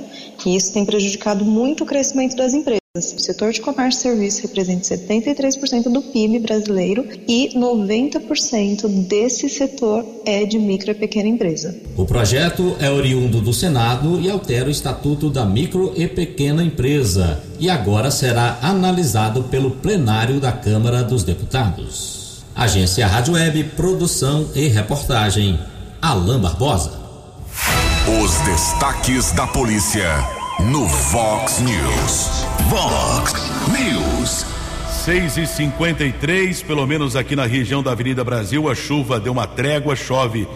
e 0.45 0.57
isso 0.57 0.73
tem 0.73 0.85
prejudicado 0.85 1.45
muito 1.45 1.85
o 1.85 1.87
crescimento 1.87 2.37
das 2.37 2.55
empresas. 2.55 2.78
O 2.97 3.01
setor 3.03 3.53
de 3.53 3.61
comércio 3.61 3.99
e 3.99 4.03
serviços 4.03 4.41
representa 4.41 4.97
73% 4.97 5.93
do 5.93 6.01
PIB 6.01 6.39
brasileiro 6.39 7.07
e 7.29 7.51
90% 7.55 9.07
desse 9.07 9.49
setor 9.51 10.05
é 10.25 10.47
de 10.47 10.59
micro 10.59 10.91
e 10.91 10.95
pequena 10.95 11.29
empresa. 11.29 11.79
O 11.99 12.07
projeto 12.07 12.75
é 12.81 12.91
oriundo 12.91 13.43
do 13.43 13.53
Senado 13.53 14.19
e 14.19 14.31
altera 14.31 14.69
o 14.69 14.71
estatuto 14.71 15.29
da 15.29 15.45
micro 15.45 15.93
e 15.97 16.09
pequena 16.09 16.65
empresa 16.65 17.45
e 17.61 17.69
agora 17.69 18.11
será 18.11 18.59
analisado 18.63 19.45
pelo 19.45 19.73
plenário 19.73 20.41
da 20.41 20.51
Câmara 20.51 21.05
dos 21.05 21.23
Deputados. 21.23 22.43
Agência 22.57 23.07
Rádio 23.07 23.35
Web, 23.35 23.65
produção 23.77 24.49
e 24.55 24.67
reportagem. 24.67 25.61
Alain 26.01 26.41
Barbosa. 26.41 26.99
Os 28.23 28.39
destaques 28.47 29.31
da 29.33 29.47
polícia 29.47 30.38
no 30.65 30.87
Vox 30.87 31.61
News. 31.61 32.45
Vox 32.69 33.33
News. 33.69 34.45
6 35.05 35.37
e 35.39 35.47
53 35.47 36.63
pelo 36.63 36.87
menos 36.87 37.15
aqui 37.15 37.37
na 37.37 37.47
região 37.47 37.83
da 37.83 37.93
Avenida 37.93 38.25
Brasil, 38.25 38.69
a 38.69 38.75
chuva 38.75 39.21
deu 39.21 39.33
uma 39.33 39.47
trégua, 39.47 39.95
chove 39.95 40.47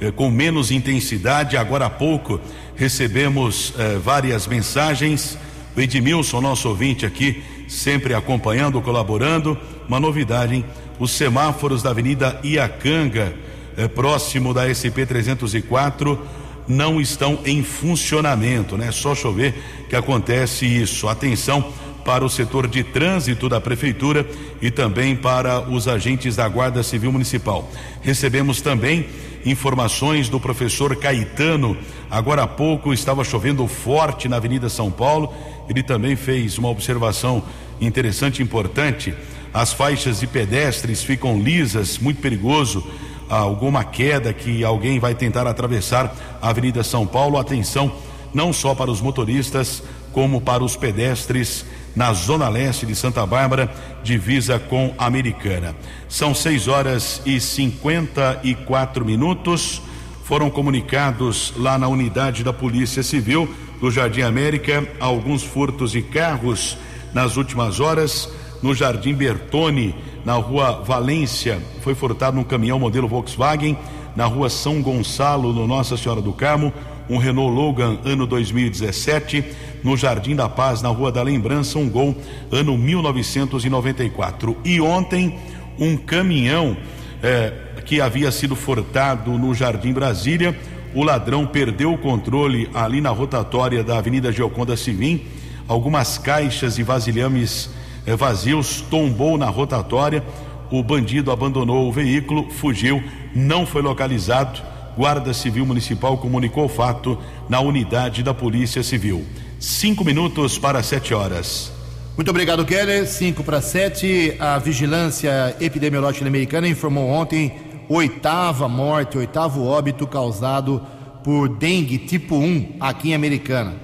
eh, 0.00 0.10
com 0.10 0.30
menos 0.30 0.70
intensidade. 0.70 1.56
Agora 1.56 1.86
há 1.86 1.90
pouco 1.90 2.38
recebemos 2.76 3.72
eh, 3.78 3.98
várias 4.02 4.46
mensagens. 4.46 5.38
O 5.74 5.80
Edmilson, 5.80 6.40
nosso 6.40 6.68
ouvinte 6.68 7.06
aqui, 7.06 7.42
sempre 7.66 8.14
acompanhando, 8.14 8.80
colaborando. 8.82 9.58
Uma 9.88 9.98
novidade, 9.98 10.54
hein? 10.54 10.64
Os 10.98 11.12
semáforos 11.12 11.82
da 11.82 11.90
Avenida 11.90 12.38
Iacanga, 12.44 13.34
eh, 13.76 13.88
próximo 13.88 14.52
da 14.52 14.68
SP 14.68 15.06
304 15.06 16.45
não 16.68 17.00
estão 17.00 17.38
em 17.44 17.62
funcionamento, 17.62 18.76
né? 18.76 18.90
Só 18.90 19.14
chover 19.14 19.54
que 19.88 19.96
acontece 19.96 20.66
isso. 20.66 21.08
Atenção 21.08 21.72
para 22.04 22.24
o 22.24 22.30
setor 22.30 22.68
de 22.68 22.84
trânsito 22.84 23.48
da 23.48 23.60
prefeitura 23.60 24.24
e 24.62 24.70
também 24.70 25.16
para 25.16 25.68
os 25.68 25.88
agentes 25.88 26.36
da 26.36 26.48
Guarda 26.48 26.82
Civil 26.82 27.10
Municipal. 27.10 27.68
Recebemos 28.00 28.60
também 28.60 29.06
informações 29.44 30.28
do 30.28 30.38
professor 30.38 30.94
Caetano. 30.94 31.76
Agora 32.08 32.44
há 32.44 32.46
pouco 32.46 32.92
estava 32.92 33.24
chovendo 33.24 33.66
forte 33.66 34.28
na 34.28 34.36
Avenida 34.36 34.68
São 34.68 34.90
Paulo. 34.90 35.34
Ele 35.68 35.82
também 35.82 36.14
fez 36.14 36.58
uma 36.58 36.68
observação 36.68 37.42
interessante 37.80 38.38
e 38.38 38.42
importante. 38.42 39.12
As 39.52 39.72
faixas 39.72 40.20
de 40.20 40.28
pedestres 40.28 41.02
ficam 41.02 41.40
lisas, 41.40 41.98
muito 41.98 42.20
perigoso 42.20 42.86
alguma 43.28 43.84
queda 43.84 44.32
que 44.32 44.64
alguém 44.64 44.98
vai 44.98 45.14
tentar 45.14 45.46
atravessar 45.46 46.14
a 46.40 46.48
Avenida 46.48 46.82
São 46.82 47.06
Paulo. 47.06 47.38
Atenção, 47.38 47.92
não 48.32 48.52
só 48.52 48.74
para 48.74 48.90
os 48.90 49.00
motoristas, 49.00 49.82
como 50.12 50.40
para 50.40 50.64
os 50.64 50.76
pedestres 50.76 51.64
na 51.94 52.12
zona 52.12 52.48
leste 52.48 52.84
de 52.84 52.94
Santa 52.94 53.24
Bárbara, 53.26 53.70
divisa 54.02 54.58
com 54.58 54.94
a 54.98 55.06
Americana. 55.06 55.74
São 56.08 56.34
6 56.34 56.68
horas 56.68 57.22
e 57.24 57.40
54 57.40 59.04
minutos. 59.04 59.80
Foram 60.24 60.50
comunicados 60.50 61.54
lá 61.56 61.78
na 61.78 61.88
unidade 61.88 62.44
da 62.44 62.52
Polícia 62.52 63.02
Civil 63.02 63.48
do 63.80 63.90
Jardim 63.90 64.22
América 64.22 64.86
alguns 64.98 65.42
furtos 65.42 65.92
de 65.92 66.02
carros 66.02 66.76
nas 67.12 67.36
últimas 67.36 67.80
horas 67.80 68.28
no 68.62 68.74
Jardim 68.74 69.14
Bertone 69.14 69.94
na 70.26 70.34
rua 70.34 70.82
Valência, 70.84 71.62
foi 71.82 71.94
furtado 71.94 72.36
um 72.36 72.42
caminhão 72.42 72.80
modelo 72.80 73.06
Volkswagen, 73.06 73.78
na 74.16 74.24
rua 74.24 74.50
São 74.50 74.82
Gonçalo, 74.82 75.52
no 75.52 75.68
Nossa 75.68 75.96
Senhora 75.96 76.20
do 76.20 76.32
Carmo, 76.32 76.72
um 77.08 77.16
Renault 77.16 77.54
Logan 77.54 77.98
ano 78.04 78.26
2017, 78.26 79.44
no 79.84 79.96
Jardim 79.96 80.34
da 80.34 80.48
Paz, 80.48 80.82
na 80.82 80.88
Rua 80.88 81.12
da 81.12 81.22
Lembrança, 81.22 81.78
um 81.78 81.88
Gol 81.88 82.16
ano 82.50 82.76
1994. 82.76 84.56
E 84.64 84.80
ontem, 84.80 85.38
um 85.78 85.96
caminhão 85.96 86.76
eh, 87.22 87.52
que 87.84 88.00
havia 88.00 88.32
sido 88.32 88.56
furtado 88.56 89.30
no 89.38 89.54
Jardim 89.54 89.92
Brasília, 89.92 90.58
o 90.92 91.04
ladrão 91.04 91.46
perdeu 91.46 91.92
o 91.92 91.98
controle 91.98 92.68
ali 92.74 93.00
na 93.00 93.10
rotatória 93.10 93.84
da 93.84 93.98
Avenida 93.98 94.32
Geoconda 94.32 94.76
Civim, 94.76 95.24
algumas 95.68 96.18
caixas 96.18 96.78
e 96.78 96.82
vasilhames 96.82 97.70
é, 97.70 97.75
vazios, 98.14 98.82
tombou 98.82 99.38
na 99.38 99.46
rotatória. 99.46 100.22
O 100.70 100.82
bandido 100.82 101.30
abandonou 101.30 101.88
o 101.88 101.92
veículo, 101.92 102.50
fugiu, 102.50 103.02
não 103.34 103.66
foi 103.66 103.82
localizado. 103.82 104.60
Guarda 104.96 105.32
Civil 105.32 105.64
Municipal 105.66 106.18
comunicou 106.18 106.66
o 106.66 106.68
fato 106.68 107.18
na 107.48 107.60
unidade 107.60 108.22
da 108.22 108.34
Polícia 108.34 108.82
Civil. 108.82 109.24
Cinco 109.58 110.04
minutos 110.04 110.58
para 110.58 110.82
sete 110.82 111.14
horas. 111.14 111.72
Muito 112.16 112.30
obrigado, 112.30 112.64
Keller. 112.64 113.06
Cinco 113.06 113.42
para 113.42 113.60
sete. 113.60 114.34
A 114.38 114.58
Vigilância 114.58 115.56
Epidemiológica 115.60 116.26
Americana 116.26 116.66
informou 116.68 117.08
ontem 117.08 117.52
oitava 117.88 118.68
morte, 118.68 119.18
oitavo 119.18 119.64
óbito 119.64 120.06
causado 120.06 120.82
por 121.22 121.48
dengue 121.48 121.98
tipo 121.98 122.36
1 122.36 122.76
aqui 122.80 123.10
em 123.10 123.14
Americana. 123.14 123.74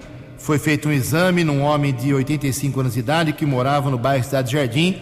Foi 0.43 0.59
feito 0.59 0.89
um 0.89 0.93
exame 0.93 1.45
num 1.45 1.63
homem 1.63 1.95
de 1.95 2.13
85 2.13 2.81
anos 2.81 2.95
de 2.95 2.99
idade 2.99 3.33
que 3.33 3.47
morava 3.47 3.89
no 3.89 3.97
bairro 3.97 4.25
Cidade 4.25 4.51
Jardim. 4.51 4.97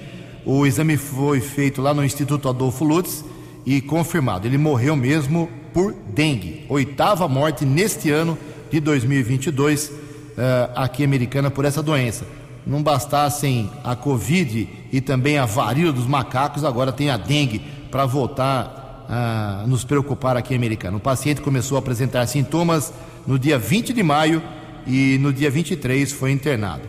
O 0.44 0.66
exame 0.66 0.98
foi 0.98 1.40
feito 1.40 1.80
lá 1.80 1.94
no 1.94 2.04
Instituto 2.04 2.46
Adolfo 2.46 2.84
Lutz 2.84 3.24
e 3.64 3.80
confirmado. 3.80 4.46
Ele 4.46 4.58
morreu 4.58 4.94
mesmo 4.94 5.48
por 5.72 5.94
dengue. 5.94 6.66
Oitava 6.68 7.26
morte 7.26 7.64
neste 7.64 8.10
ano 8.10 8.36
de 8.70 8.80
2022 8.80 9.88
uh, 9.88 9.92
eh, 10.36 10.70
aqui 10.76 11.02
Americana 11.02 11.50
por 11.50 11.64
essa 11.64 11.82
doença. 11.82 12.26
Não 12.66 12.82
bastassem 12.82 13.70
a 13.82 13.96
Covid 13.96 14.68
e 14.92 15.00
também 15.00 15.38
a 15.38 15.46
varíola 15.46 15.94
dos 15.94 16.06
macacos, 16.06 16.64
agora 16.64 16.92
tem 16.92 17.08
a 17.08 17.16
dengue 17.16 17.62
para 17.90 18.04
voltar 18.04 19.06
a 19.08 19.64
nos 19.66 19.84
preocupar 19.84 20.36
aqui 20.36 20.54
Americana. 20.54 20.98
O 20.98 21.00
paciente 21.00 21.40
começou 21.40 21.76
a 21.76 21.78
apresentar 21.78 22.26
sintomas 22.26 22.92
no 23.26 23.38
dia 23.38 23.58
20 23.58 23.94
de 23.94 24.02
maio 24.02 24.42
e 24.90 25.18
no 25.18 25.32
dia 25.32 25.50
23 25.50 26.10
foi 26.10 26.32
internado. 26.32 26.82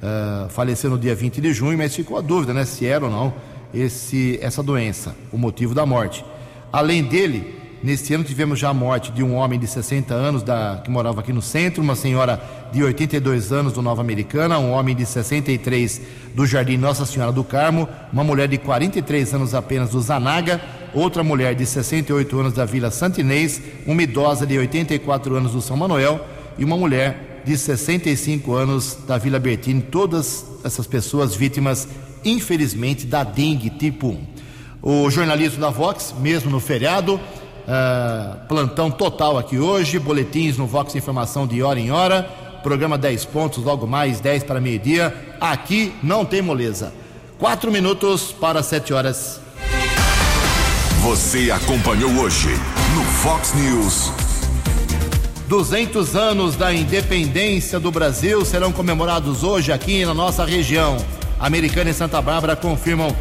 Uh, 0.00 0.48
faleceu 0.50 0.88
no 0.88 0.98
dia 0.98 1.14
20 1.14 1.40
de 1.40 1.52
junho, 1.52 1.76
mas 1.76 1.94
ficou 1.94 2.16
a 2.16 2.20
dúvida 2.20 2.54
né, 2.54 2.64
se 2.64 2.86
era 2.86 3.04
ou 3.04 3.10
não 3.10 3.34
esse, 3.74 4.38
essa 4.40 4.62
doença, 4.62 5.14
o 5.32 5.36
motivo 5.36 5.74
da 5.74 5.84
morte. 5.84 6.24
Além 6.72 7.02
dele, 7.02 7.58
Neste 7.80 8.12
ano 8.12 8.24
tivemos 8.24 8.58
já 8.58 8.70
a 8.70 8.74
morte 8.74 9.12
de 9.12 9.22
um 9.22 9.36
homem 9.36 9.56
de 9.56 9.68
60 9.68 10.12
anos 10.12 10.42
da, 10.42 10.80
que 10.82 10.90
morava 10.90 11.20
aqui 11.20 11.32
no 11.32 11.40
centro, 11.40 11.80
uma 11.80 11.94
senhora 11.94 12.42
de 12.72 12.82
82 12.82 13.52
anos 13.52 13.72
do 13.72 13.80
Nova 13.80 14.00
Americana, 14.00 14.58
um 14.58 14.72
homem 14.72 14.96
de 14.96 15.06
63 15.06 16.00
do 16.34 16.44
Jardim 16.44 16.76
Nossa 16.76 17.06
Senhora 17.06 17.30
do 17.30 17.44
Carmo, 17.44 17.88
uma 18.12 18.24
mulher 18.24 18.48
de 18.48 18.58
43 18.58 19.32
anos 19.32 19.54
apenas 19.54 19.90
do 19.90 20.00
Zanaga, 20.00 20.60
outra 20.92 21.22
mulher 21.22 21.54
de 21.54 21.64
68 21.64 22.40
anos 22.40 22.52
da 22.52 22.64
Vila 22.64 22.90
Santinês, 22.90 23.62
uma 23.86 24.02
idosa 24.02 24.44
de 24.44 24.58
84 24.58 25.36
anos 25.36 25.52
do 25.52 25.62
São 25.62 25.76
Manuel 25.76 26.20
e 26.58 26.64
uma 26.64 26.76
mulher 26.76 27.27
de 27.48 27.56
65 27.56 28.52
anos 28.52 28.98
da 29.06 29.16
Vila 29.16 29.38
Bertini. 29.38 29.80
Todas 29.80 30.44
essas 30.62 30.86
pessoas 30.86 31.34
vítimas, 31.34 31.88
infelizmente, 32.22 33.06
da 33.06 33.24
dengue 33.24 33.70
tipo 33.70 34.08
1. 34.08 34.26
O 34.82 35.10
jornalismo 35.10 35.58
da 35.58 35.70
Vox, 35.70 36.14
mesmo 36.20 36.50
no 36.50 36.60
feriado, 36.60 37.18
Uh, 37.68 38.46
plantão 38.48 38.90
total 38.90 39.36
aqui 39.36 39.58
hoje, 39.58 39.98
boletins 39.98 40.56
no 40.56 40.66
Vox 40.66 40.94
Informação 40.94 41.46
de 41.46 41.62
hora 41.62 41.78
em 41.78 41.90
hora, 41.90 42.22
programa 42.62 42.96
10 42.96 43.26
pontos, 43.26 43.62
logo 43.62 43.86
mais 43.86 44.20
10 44.20 44.44
para 44.44 44.58
meio-dia. 44.58 45.14
Aqui 45.38 45.92
não 46.02 46.24
tem 46.24 46.40
moleza. 46.40 46.94
Quatro 47.38 47.70
minutos 47.70 48.32
para 48.32 48.62
sete 48.62 48.94
horas. 48.94 49.38
Você 51.02 51.50
acompanhou 51.50 52.10
hoje 52.22 52.48
no 52.94 53.04
Fox 53.04 53.52
News. 53.52 54.37
200 55.48 56.14
anos 56.14 56.56
da 56.56 56.74
independência 56.74 57.80
do 57.80 57.90
Brasil 57.90 58.44
serão 58.44 58.70
comemorados 58.70 59.42
hoje 59.42 59.72
aqui 59.72 60.04
na 60.04 60.12
nossa 60.12 60.44
região. 60.44 60.98
Americana 61.40 61.88
e 61.88 61.94
Santa 61.94 62.20
Bárbara 62.20 62.54
confirmam 62.54 63.16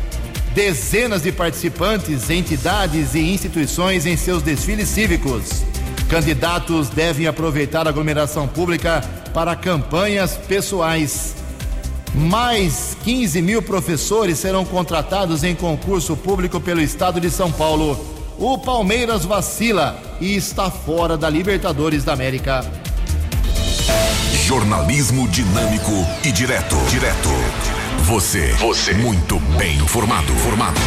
dezenas 0.54 1.22
de 1.22 1.32
participantes, 1.32 2.30
entidades 2.30 3.16
e 3.16 3.20
instituições 3.20 4.06
em 4.06 4.18
seus 4.18 4.44
desfiles 4.44 4.90
cívicos. 4.90 5.64
Candidatos 6.10 6.90
devem 6.90 7.28
aproveitar 7.28 7.88
a 7.88 7.92
aglomeração 7.92 8.46
pública 8.46 9.02
para 9.34 9.56
campanhas 9.56 10.36
pessoais. 10.36 11.34
Mais 12.14 12.98
15 13.06 13.42
mil 13.42 13.62
professores 13.62 14.38
serão 14.38 14.66
contratados 14.66 15.46
em 15.46 15.56
concurso 15.56 16.18
público 16.18 16.60
pelo 16.60 16.82
estado 16.82 17.22
de 17.22 17.32
São 17.32 17.50
Paulo. 17.54 18.17
O 18.40 18.56
Palmeiras 18.56 19.26
vacila 19.26 20.00
e 20.22 20.36
está 20.36 20.70
fora 20.70 21.18
da 21.18 21.28
Libertadores 21.28 22.04
da 22.04 22.14
América. 22.14 22.64
Jornalismo 24.46 25.28
dinâmico 25.28 25.92
e 26.24 26.32
direto. 26.32 26.76
Direto. 26.90 27.30
Você. 28.04 28.54
Você. 28.54 28.94
Muito 28.94 29.40
bem 29.58 29.78
informado. 29.78 30.32
Formado. 30.36 30.80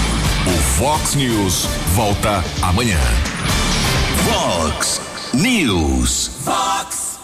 O 0.47 0.59
Fox 0.79 1.17
News 1.17 1.67
volta 1.95 2.45
amanhã. 2.63 3.01
Fox 4.25 5.01
News. 5.35 6.31
Fox 6.45 7.19